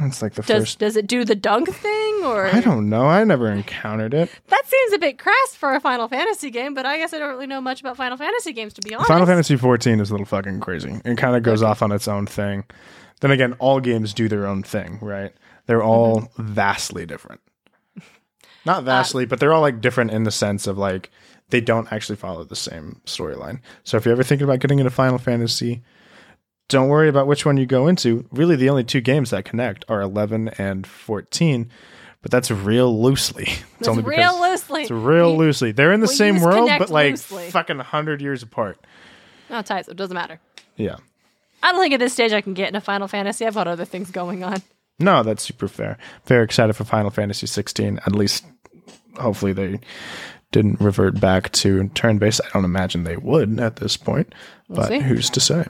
[0.00, 0.78] It's like the Does first.
[0.78, 3.06] does it do the dung thing or I don't know.
[3.06, 4.30] I never encountered it.
[4.48, 7.30] That seems a bit crass for a Final Fantasy game, but I guess I don't
[7.30, 9.08] really know much about Final Fantasy games to be honest.
[9.08, 11.00] Final Fantasy 14 is a little fucking crazy.
[11.04, 12.64] It kind of goes off on its own thing.
[13.20, 15.32] Then again, all games do their own thing, right?
[15.66, 16.52] They're all Mm-hmm.
[16.54, 17.40] vastly different.
[17.96, 18.02] Uh,
[18.64, 21.10] Not vastly, but they're all like different in the sense of like
[21.50, 23.60] they don't actually follow the same storyline.
[23.84, 25.82] So if you're ever thinking about getting into Final Fantasy,
[26.68, 28.26] don't worry about which one you go into.
[28.32, 31.68] Really, the only two games that connect are 11 and 14,
[32.22, 33.44] but that's real loosely.
[33.82, 34.82] It's It's real loosely.
[34.82, 35.72] It's real We- loosely.
[35.72, 37.50] They're in the same world, but like loosely.
[37.50, 38.78] fucking 100 years apart.
[39.50, 40.38] Oh, tight, so it doesn't matter.
[40.76, 40.96] Yeah.
[41.64, 43.44] I don't think at this stage I can get into Final Fantasy.
[43.46, 44.62] I've got other things going on.
[44.98, 45.98] No, that's super fair.
[46.26, 47.98] Very excited for Final Fantasy 16.
[48.06, 48.44] At least,
[49.18, 49.80] hopefully, they
[50.52, 52.40] didn't revert back to turn based.
[52.44, 54.32] I don't imagine they would at this point,
[54.68, 55.00] but see.
[55.00, 55.66] who's to say?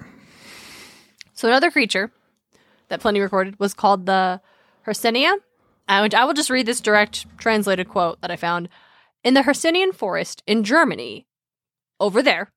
[1.35, 2.11] So another creature
[2.89, 4.41] that Pliny recorded was called the
[4.83, 5.35] Hercynia.
[5.89, 8.69] And I will just read this direct translated quote that I found.
[9.25, 11.27] In the Hercynian forest in Germany,
[12.01, 12.53] over there,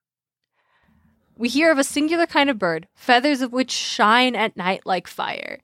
[1.38, 5.08] we hear of a singular kind of bird, feathers of which shine at night like
[5.08, 5.60] fire.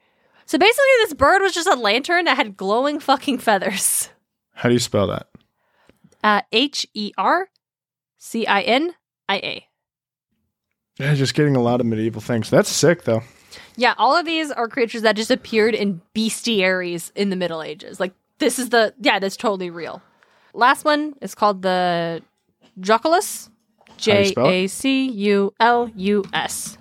[0.45, 4.09] So basically, this bird was just a lantern that had glowing fucking feathers.
[4.53, 5.27] How do you spell that?
[6.23, 7.49] Uh, H E R
[8.17, 8.93] C I N
[9.27, 9.67] I A.
[10.99, 12.49] Yeah, just getting a lot of medieval things.
[12.49, 13.23] That's sick, though.
[13.77, 17.99] Yeah, all of these are creatures that just appeared in bestiaries in the Middle Ages.
[17.99, 20.01] Like this is the yeah, that's totally real.
[20.53, 22.21] Last one is called the
[22.79, 23.49] Jaculus.
[23.97, 24.33] J?
[24.37, 26.77] A C U L U S.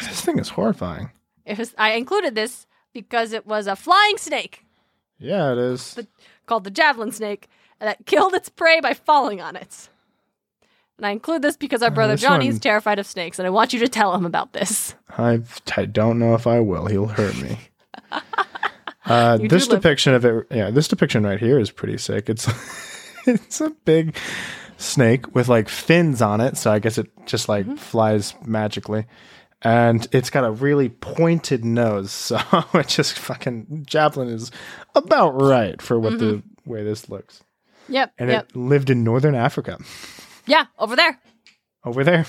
[0.00, 1.10] This thing is horrifying.
[1.44, 4.64] It was I included this because it was a flying snake
[5.18, 5.98] Yeah, it is.
[6.46, 7.48] called the javelin snake
[7.80, 9.88] that killed its prey by falling on it.
[10.98, 13.46] And I include this because our brother this Johnny is one- terrified of snakes, and
[13.46, 14.94] I want you to tell him about this.
[15.16, 15.40] I,
[15.76, 16.86] I don't know if I will.
[16.86, 17.58] He'll hurt me.
[19.06, 22.30] Uh, this live- depiction of it, yeah, this depiction right here is pretty sick.
[22.30, 22.48] It's
[23.26, 24.16] it's a big
[24.78, 27.76] snake with like fins on it, so I guess it just like Mm-hmm.
[27.76, 29.04] flies magically,
[29.60, 32.12] and it's got a really pointed nose.
[32.12, 32.38] So
[32.72, 34.50] it just fucking Javelin is
[34.94, 37.42] about right for what the way this looks,
[37.90, 38.12] Yep.
[38.18, 38.34] and Mm-hmm.
[38.36, 38.48] yep.
[38.48, 39.76] it lived in northern Africa,
[40.46, 41.18] yeah, over there.
[41.84, 42.26] over there.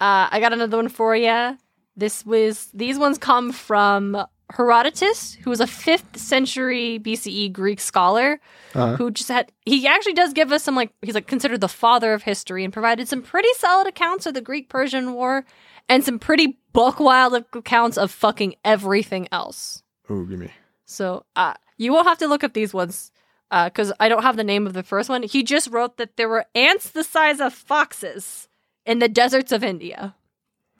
[0.00, 1.56] Uh, I got another one for you.
[1.96, 4.22] This was these ones come from
[4.52, 8.38] Herodotus, who was a fifth century BCE Greek scholar
[8.74, 8.96] Uh-huh.
[8.96, 12.12] who just had he actually does give us some like he's like considered the father
[12.12, 15.44] of history and provided some pretty solid accounts of the Greek Persian War
[15.88, 19.82] and some pretty buck wild accounts of fucking everything else.
[20.10, 20.50] Ooh, give me.
[20.84, 23.10] So uh, you will have to look up these ones
[23.50, 25.22] because I don't have the name of the first one.
[25.22, 28.48] He just wrote that there were ants the size of foxes
[28.84, 30.14] in the deserts of India.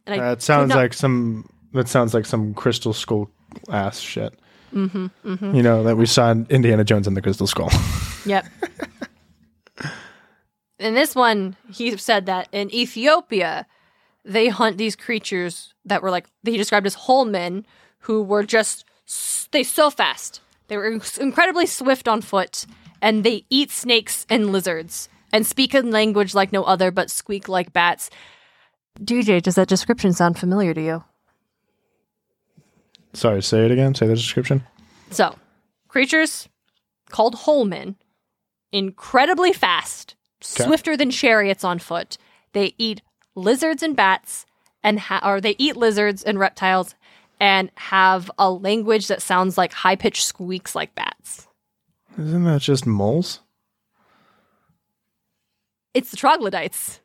[0.06, 1.48] And That sounds not- like some.
[1.72, 3.28] That sounds like some Crystal Skull
[3.70, 4.32] ass shit.
[4.74, 7.70] Mm-hmm, You know that we saw in Indiana Jones and the Crystal Skull.
[8.26, 8.44] Yep.
[10.78, 13.66] in this one, he said that in Ethiopia,
[14.24, 17.64] they hunt these creatures that were like he described as whole men
[18.00, 18.84] who were just
[19.52, 20.40] they so fast.
[20.68, 22.66] They were incredibly swift on foot,
[23.00, 27.48] and they eat snakes and lizards and speak a language like no other, but squeak
[27.48, 28.10] like bats.
[29.00, 31.04] DJ, does that description sound familiar to you?
[33.12, 33.94] Sorry, say it again.
[33.94, 34.64] Say the description.
[35.10, 35.36] So,
[35.88, 36.48] creatures
[37.10, 37.96] called Holmen,
[38.72, 42.18] incredibly fast, swifter than chariots on foot.
[42.52, 43.02] They eat
[43.34, 44.46] lizards and bats,
[44.82, 46.94] and ha- or they eat lizards and reptiles,
[47.40, 51.46] and have a language that sounds like high pitched squeaks like bats.
[52.18, 53.40] Isn't that just moles?
[55.94, 57.00] It's the troglodytes.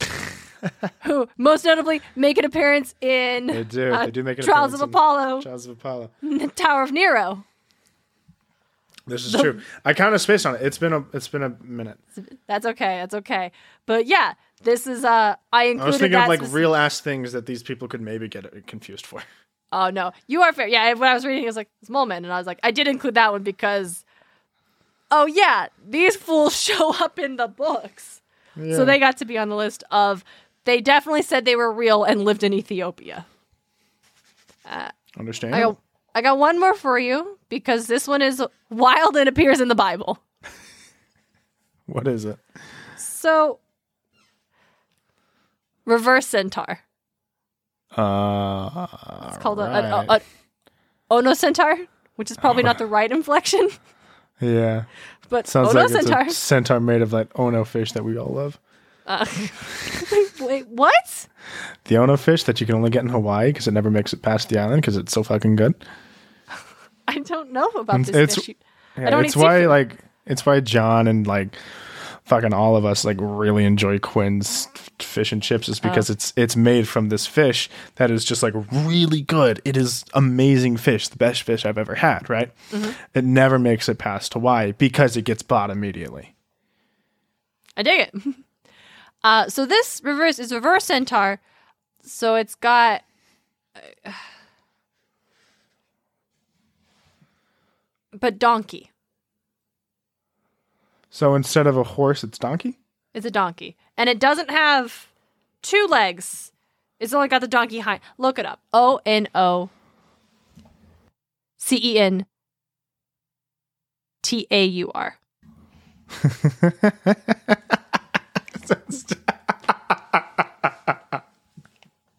[1.04, 3.92] Who most notably make an appearance in They do.
[3.92, 6.10] uh, they do make an Trials of Apollo, Trials of Apollo.
[6.20, 7.44] the Tower of Nero.
[9.06, 9.60] This is true.
[9.84, 10.62] I kind of spaced on it.
[10.62, 11.02] It's been a.
[11.14, 11.98] It's been a minute.
[12.46, 12.98] That's okay.
[12.98, 13.52] That's okay.
[13.86, 17.32] But yeah, this is uh I included I was thinking of like real ass things
[17.32, 19.22] that these people could maybe get confused for.
[19.72, 20.66] Oh no, you are fair.
[20.66, 22.70] Yeah, when I was reading, it was like it's Molman, and I was like, I
[22.70, 24.04] did include that one because,
[25.10, 28.22] oh yeah, these fools show up in the books,
[28.56, 30.24] so they got to be on the list of.
[30.64, 33.24] They definitely said they were real and lived in Ethiopia.
[35.18, 35.54] Understand?
[35.54, 35.78] I got,
[36.14, 39.74] I got one more for you because this one is wild and appears in the
[39.74, 40.18] Bible.
[41.86, 42.38] What is it?
[42.98, 43.60] So,
[45.88, 46.80] reverse centaur.
[47.96, 48.86] Uh,
[49.28, 50.20] It's called a, a, a, a
[51.10, 51.76] ono centaur,
[52.16, 53.68] which is probably not the right inflection,
[54.40, 54.84] yeah.
[55.30, 58.32] but Sounds ono like it's a centaur made of that ono fish that we all
[58.32, 58.58] love.
[60.40, 61.28] Wait, what?
[61.84, 64.20] The ono fish that you can only get in Hawaii because it never makes it
[64.20, 65.74] past the island because it's so fucking good.
[67.08, 68.54] I don't know about this It's- fish.
[68.98, 69.68] Yeah, don't it's why seafood.
[69.70, 71.56] like it's why John and like
[72.28, 74.68] fucking all of us like really enjoy Quinn's
[74.98, 75.88] fish and chips is Oh.
[75.88, 79.60] because it's it's made from this fish that is just like really good.
[79.64, 82.28] It is amazing fish, the best fish I've ever had.
[82.30, 82.52] Right?
[82.70, 82.90] Mm-hmm.
[83.14, 86.34] It never makes it past Hawaii because it gets bought immediately.
[87.76, 88.14] I dig it.
[89.24, 91.40] Uh, so this reverse is reverse centaur.
[92.04, 93.02] So it's got.
[98.12, 98.90] but donkey.
[101.18, 102.78] So instead of a horse, it's donkey.
[103.12, 103.76] It's a donkey.
[103.96, 105.08] And it doesn't have
[105.62, 106.52] two legs.
[107.00, 108.02] It's only got the donkey hind.
[108.18, 108.60] Look it up.
[108.72, 109.68] O N O
[111.56, 112.24] C E N
[114.22, 115.18] T A U R.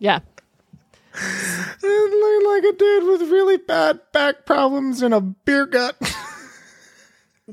[0.01, 0.19] Yeah.
[1.83, 5.95] It looked like a dude with really bad back problems and a beer gut.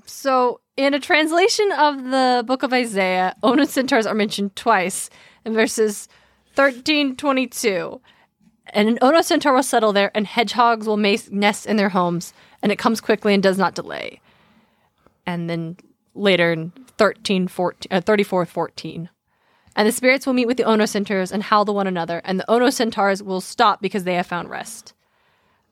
[0.06, 5.08] So, in a translation of the book of Isaiah, Ono centaurs are mentioned twice
[5.44, 6.08] in verses
[6.54, 8.00] 13 22.
[8.70, 12.34] And an Ono centaur will settle there, and hedgehogs will mas- nest in their homes,
[12.62, 14.20] and it comes quickly and does not delay.
[15.24, 15.76] And then
[16.14, 19.08] later in 13, 14, uh, 34 14.
[19.76, 22.40] And the spirits will meet with the Ono centaurs and howl to one another, and
[22.40, 24.94] the Ono centaurs will stop because they have found rest.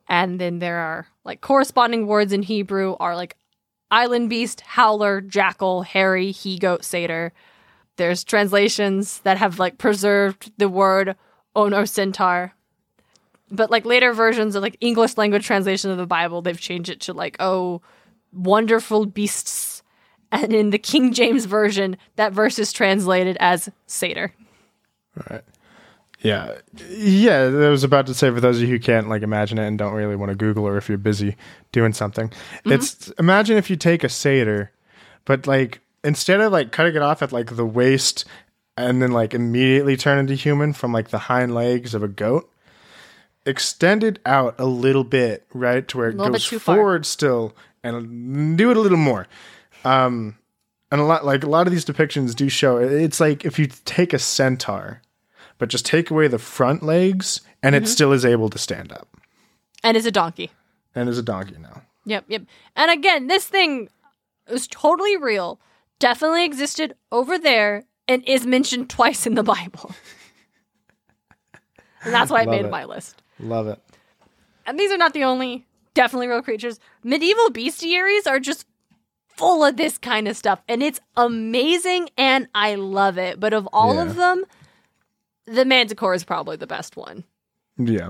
[0.08, 3.36] And then there are like corresponding words in Hebrew are like
[3.90, 7.32] island beast, howler, jackal, hairy, he goat, satyr.
[7.96, 11.16] There's translations that have like preserved the word
[11.54, 12.52] ono centaur.
[13.50, 17.00] But like later versions of like English language translation of the Bible, they've changed it
[17.02, 17.82] to like, oh,
[18.32, 19.82] wonderful beasts
[20.34, 24.32] And in the King James version, that verse is translated as satyr.
[26.24, 26.56] Yeah,
[26.88, 27.42] yeah.
[27.42, 29.76] I was about to say for those of you who can't like imagine it and
[29.78, 31.36] don't really want to Google or if you're busy
[31.70, 32.32] doing something,
[32.64, 34.72] it's imagine if you take a satyr,
[35.26, 38.24] but like instead of like cutting it off at like the waist
[38.76, 42.50] and then like immediately turn into human from like the hind legs of a goat,
[43.44, 46.58] extend it out a little bit, right, to where it goes far.
[46.58, 49.26] forward still, and do it a little more.
[49.84, 50.38] Um,
[50.90, 53.66] and a lot like a lot of these depictions do show it's like if you
[53.84, 55.02] take a centaur
[55.64, 57.84] but just take away the front legs and Mm-hmm.
[57.84, 59.08] it still is able to stand up
[59.82, 60.50] And is a donkey.
[60.94, 62.42] and is a donkey now Yep, yep.
[62.76, 63.88] And again, this thing
[64.50, 65.58] was totally real,
[65.98, 69.94] definitely existed over there, and is mentioned twice in the Bible.
[72.04, 72.70] and that's why I made it.
[72.70, 73.22] my list.
[73.40, 73.80] love it
[74.66, 76.78] And these are not the only definitely real creatures.
[77.02, 78.66] Medieval bestiaries are just
[79.28, 83.40] full of this kind of stuff, and it's amazing, and I love it.
[83.40, 84.02] But of all Yeah.
[84.10, 84.44] of them,
[85.46, 87.24] the Manticore is probably the best one.
[87.78, 88.08] yeah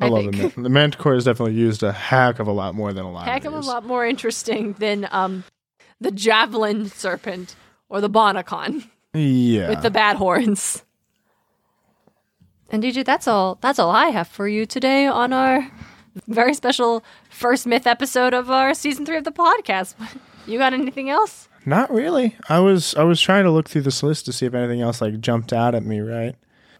[0.00, 0.36] i, I love think.
[0.36, 0.62] it man.
[0.62, 3.44] the manticore is definitely used a heck of a lot more than a lot Heck
[3.44, 5.44] of of a lot more interesting than um,
[6.00, 7.54] the javelin serpent
[7.88, 8.88] or the bonnacon.
[9.14, 10.84] yeah with the bad horns.
[12.72, 13.58] And DJ, that's all.
[13.60, 15.66] That's all I have for you today on our
[16.28, 19.96] very special first myth episode of our season three of the podcast.
[20.46, 21.48] You got anything else?
[21.66, 24.54] not really i was i was trying to look through this list to see if
[24.54, 26.34] anything else like jumped out at me right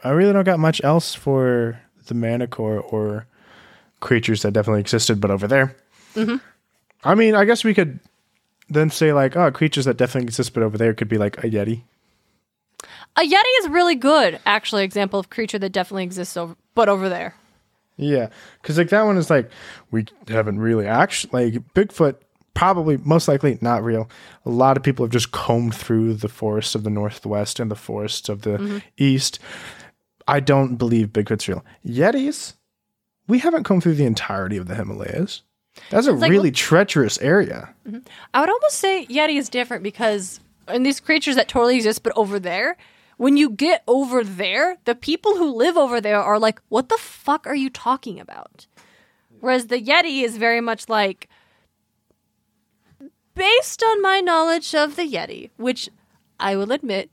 [0.05, 3.27] i really don't got much else for the manticore or
[4.01, 5.77] creatures that definitely existed but over there
[6.15, 6.37] Mm-hmm.
[7.05, 8.01] i mean i guess we could
[8.69, 11.49] then say like oh creatures that definitely exist but over there could be like a
[11.49, 11.83] yeti
[13.17, 14.85] A yeti is really good, actually.
[14.85, 17.35] Example of creature that definitely exists over, but over there.
[17.97, 18.29] Yeah,
[18.63, 19.51] because like that one is like
[19.91, 22.17] we haven't really actually like Bigfoot.
[22.55, 24.09] Probably, most likely, not real.
[24.47, 27.77] A lot of people have just combed through the forests of the northwest and the
[27.77, 29.39] forests of the east.
[30.31, 31.65] I don't believe Bigfoot's real.
[31.85, 32.55] Yetis,
[33.27, 35.43] we haven't come through the entirety of the Himalayas.
[35.91, 37.75] That's a like- really treacherous area.
[37.87, 37.99] Mm-hmm.
[38.35, 42.13] I would almost say Yeti is different because and these creatures that totally exist, but
[42.17, 42.77] over there,
[43.17, 46.99] when you get over there, the people who live over there are like, "What the
[46.99, 48.67] fuck are you talking about?"
[49.41, 51.29] Whereas the Yeti is very much like,
[53.35, 55.89] based on my knowledge of the Yeti, which
[56.39, 57.11] I will admit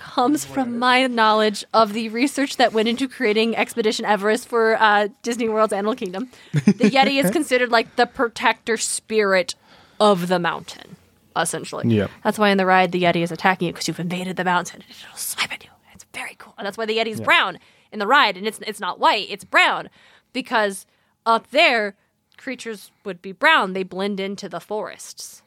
[0.00, 5.08] comes from my knowledge of the research that went into creating Expedition Everest for uh,
[5.22, 6.30] Disney World's Animal Kingdom.
[6.52, 6.60] The
[6.96, 9.54] Yeti is considered like the protector spirit
[10.00, 10.96] of the mountain,
[11.36, 11.94] essentially.
[11.94, 12.08] Yeah.
[12.24, 14.80] That's why in the ride the Yeti is attacking you because you've invaded the mountain
[14.80, 15.70] and it'll swipe at you.
[15.92, 16.54] It's very cool.
[16.56, 17.58] And that's why the Yeti is brown
[17.92, 19.90] in the ride and it's it's not white, it's brown.
[20.32, 20.86] Because
[21.26, 21.94] up there,
[22.38, 23.74] creatures would be brown.
[23.74, 25.42] They blend into the forests.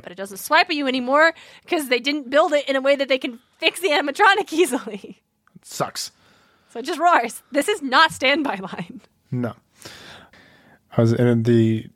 [0.00, 2.96] But it doesn't swipe at you anymore because they didn't build it in a way
[2.96, 5.22] that they can fix the animatronic easily.
[5.54, 6.12] It sucks.
[6.70, 7.42] So it just roars.
[7.52, 9.02] This is not standby line.
[9.30, 9.54] No.
[10.96, 11.88] I was in the.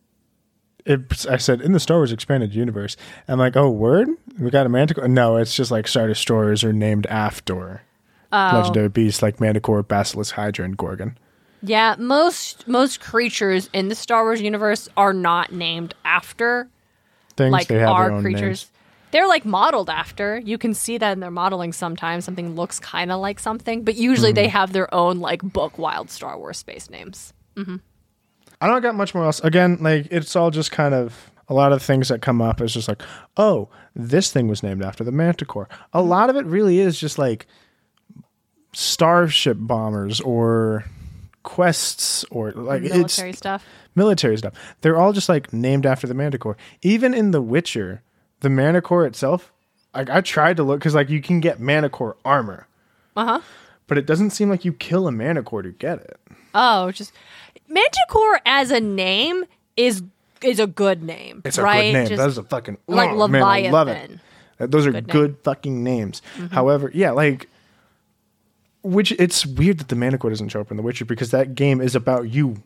[0.84, 2.96] It, I said in the Star Wars expanded universe.
[3.26, 5.08] I'm like, oh, word, we got a manticore.
[5.08, 7.82] No, it's just like Star Destroyers are named after
[8.32, 8.50] oh.
[8.54, 11.18] legendary beasts like Manticore, Basilisk, Hydra, and Gorgon.
[11.62, 16.68] Yeah, most most creatures in the Star Wars universe are not named after
[17.36, 18.40] Things like they have own creatures.
[18.42, 18.70] names.
[19.12, 20.38] They're like modeled after.
[20.38, 22.24] You can see that in their modeling sometimes.
[22.24, 24.34] Something looks kind of like something, but usually Hmm.
[24.36, 27.32] they have their own like book wild Star Wars space names.
[28.60, 29.40] I don't got much more else.
[29.40, 32.74] Again, like it's all just kind of a lot of things that come up is
[32.74, 33.00] just like,
[33.36, 35.68] oh, this thing was named after the Manticore.
[35.92, 37.46] A lot of it really is just like
[38.72, 40.84] starship bombers or
[41.46, 43.64] quests or like it's Military stuff.
[43.94, 44.52] military stuff.
[44.82, 46.56] They're all just like named after the Manticore.
[46.82, 48.02] Even in The Witcher,
[48.40, 49.52] the Manticore itself,
[49.94, 52.66] like I tried to look because like you can get Manticore armor,
[53.16, 53.40] Uh huh.
[53.86, 56.20] but it doesn't seem like you kill a Manticore to get it.
[56.54, 57.12] Oh, just
[57.68, 59.44] Manticore as a name
[59.76, 60.02] is
[60.42, 61.42] is a good name.
[61.44, 62.06] It's a good name.
[62.08, 63.92] Just- That's a fucking like oh, man, I love it.
[63.92, 64.20] Leviathan.
[64.58, 65.30] Those are Good good.
[65.32, 65.42] Mm-hmm.
[65.42, 66.22] fucking names.
[66.50, 67.48] However, yeah, like
[68.86, 71.80] which it's weird that the Manticore doesn't show up in The Witcher because that game
[71.80, 72.62] is about you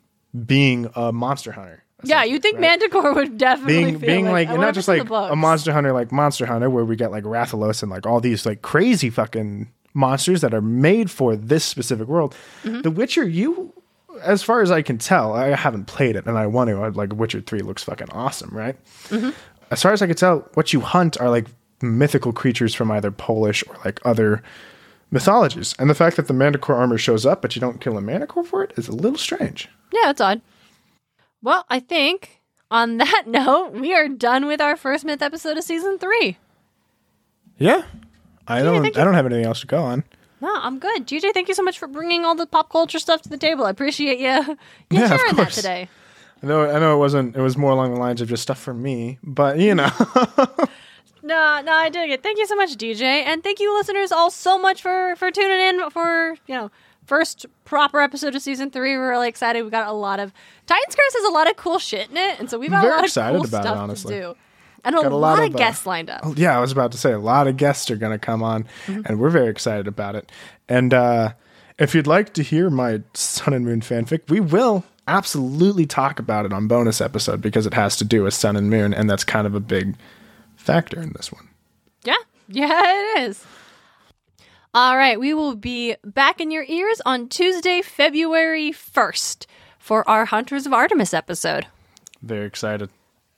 [0.46, 1.82] being a monster hunter.
[2.04, 5.36] yeah, you think Manticore would definitely being feel being like, wonder not just like a
[5.36, 8.62] monster hunter like Monster Hunter where we get like Rathalos and like all these like
[8.62, 12.34] crazy fucking monsters that are made for this specific world.
[12.62, 12.82] Mm-hmm.
[12.82, 13.72] The Witcher, you
[14.22, 16.88] as far as I can tell, I haven't played it and I want to.
[16.90, 18.76] Like Witcher 3 looks fucking awesome, right?
[19.08, 19.30] Mm-hmm.
[19.70, 21.46] As far as I can tell, what you hunt are like
[21.82, 24.42] mythical creatures from either Polish or like other
[25.10, 25.74] mythologies.
[25.78, 28.44] And the fact that the Manticore armor shows up but you don't kill a Manticore
[28.44, 29.68] for it is a little strange.
[29.92, 30.40] Yeah, it's odd.
[31.42, 32.40] Well, I think
[32.70, 36.38] on that note, we are done with our first myth episode of season three.
[37.58, 37.82] Yeah.
[38.46, 38.86] I don't.
[38.96, 40.02] I don't have anything else to go on.
[40.40, 41.06] No, I'm good.
[41.06, 43.64] DJ, thank you so much for bringing all the pop culture stuff to the table.
[43.66, 44.26] I appreciate you,
[44.90, 45.54] you Yeah, of sharing that course.
[45.54, 45.88] today.
[46.42, 46.68] I know.
[46.68, 47.36] I know it wasn't.
[47.36, 49.18] It was more along the lines of just stuff for me.
[49.22, 49.90] But you know.
[51.30, 52.24] No, no, I dig it.
[52.24, 55.60] Thank you so much, DJ, and thank you, listeners, all so much for for tuning
[55.60, 56.72] in for you know
[57.06, 58.96] first proper episode of season three.
[58.96, 59.62] We're really excited.
[59.62, 60.32] We got a lot of
[60.66, 62.94] Titans Curse has a lot, of cool shit in it, and so we've got Very
[62.94, 64.14] a lot of excited cool about it, stuff honestly.
[64.14, 64.34] to do,
[64.84, 66.22] and a, a lot, lot of of, uh, guests lined up.
[66.24, 68.42] Oh, yeah, I was about to say a lot of guests are going to come
[68.42, 70.32] on, and we're very excited about it.
[70.68, 71.34] And uh,
[71.78, 76.44] if you'd like to hear my Sun and Moon fanfic, we will absolutely talk about
[76.44, 79.22] it on bonus episode because it has to do with Sun and Moon, and that's
[79.22, 79.94] kind of a big
[80.60, 81.48] factor in this one.
[82.04, 82.16] Yeah,
[82.48, 83.44] yeah, it is.
[84.72, 89.46] All right, we will be back in your ears on Tuesday, February first,
[89.78, 91.66] for our Hunters of Artemis episode.
[92.22, 92.88] Very excited.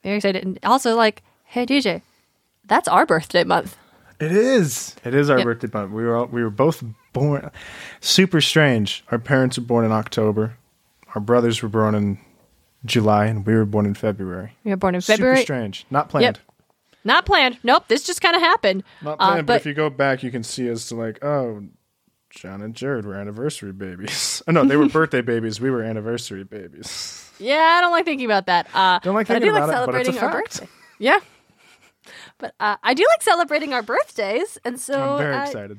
[0.03, 2.03] Very excited, and also like, hey DJ,
[2.67, 3.77] that's our birthday month.
[4.21, 4.95] It is.
[5.05, 5.45] It is our Yep.
[5.45, 5.91] birthday month.
[5.93, 7.51] We were all, we were both born.
[8.01, 9.03] Super strange.
[9.11, 10.57] Our parents were born in October.
[11.15, 12.19] Our brothers were born in
[12.85, 14.53] July, and we were born in February.
[14.65, 15.37] We were born in February.
[15.39, 15.87] Super strange.
[15.91, 16.41] Not planned.
[17.05, 17.59] Not planned.
[17.63, 17.85] Nope.
[17.89, 18.85] This just kind of happened.
[19.03, 21.63] Not Uh, planned, but, if you go back, you can see us to like, oh,
[22.31, 24.43] John and Jared were anniversary babies.
[24.49, 25.61] oh, no, they were birthday babies.
[25.61, 27.31] We were anniversary babies.
[27.39, 28.69] yeah, I don't like thinking about that.
[28.75, 30.43] Uh, Don't like but I thinking do like about it, but it's a celebrating our
[30.43, 30.61] fact.
[30.61, 30.69] birthday.
[30.99, 31.19] Yeah.
[32.39, 35.79] But uh, I do like celebrating our birthdays, and so I'm very uh, excited.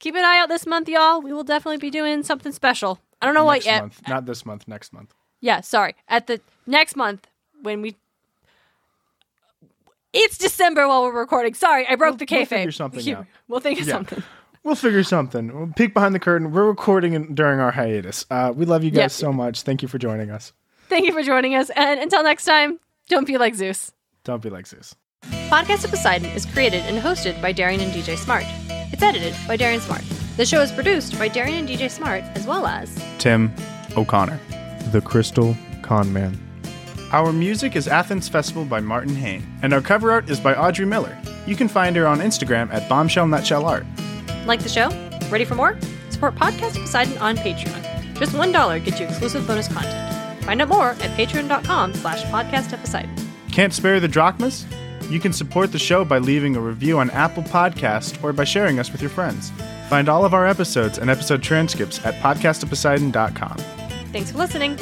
[0.00, 1.20] keep an eye out this month, y'all.
[1.20, 2.98] We will definitely be doing something special.
[3.20, 3.82] I don't know what yet.
[3.82, 4.00] month.
[4.08, 5.14] Not this month, next month.
[5.40, 5.94] Yeah, sorry.
[6.08, 7.26] At the next month
[7.62, 7.96] when we.
[10.12, 11.54] It's December while we're recording.
[11.54, 12.48] Sorry, I broke the we'll kayfabe.
[12.48, 13.26] figure something You- out.
[13.48, 13.94] We'll think of Yeah.
[13.94, 14.22] something.
[14.62, 15.52] We'll figure something.
[15.56, 16.52] We'll peek behind the curtain.
[16.52, 18.26] We're recording in, during our hiatus.
[18.30, 19.06] Uh, we love you guys Yeah.
[19.08, 19.62] so much.
[19.62, 20.52] Thank you for joining us.
[20.88, 23.92] Thank you for joining us, and until next time, don't be like Zeus.
[24.24, 24.94] Don't be like Zeus.
[25.48, 28.44] Podcast of Poseidon is created and hosted by Darian and DJ Smart.
[28.92, 30.02] It's edited by Darian Smart.
[30.36, 33.50] The show is produced by Darian and DJ Smart, as well as Tim
[33.96, 34.38] O'Connor.
[34.92, 36.38] The Crystal Con Man.
[37.12, 40.86] Our music is Athens Festival by Martin Hain, and our cover art is by Audrey
[40.86, 41.16] Miller.
[41.46, 43.84] You can find her on Instagram at Bombshell Nutshell Art.
[44.46, 44.88] like the show.
[45.30, 45.78] Ready for more?
[46.10, 48.18] Support Podcast Poseidon on Patreon.
[48.18, 50.44] Just one dollar gets you exclusive bonus content.
[50.44, 53.14] Find out more at patreon.com/slash podcast Poseidon.
[53.52, 54.64] Can't spare the drachmas?
[55.10, 58.78] You can support the show by leaving a review on Apple Podcast or by sharing
[58.78, 59.52] us with your friends.
[59.90, 63.56] Find all of our episodes and episode transcripts at podcastofposeidon.com.
[64.12, 64.78] Thanks for listening.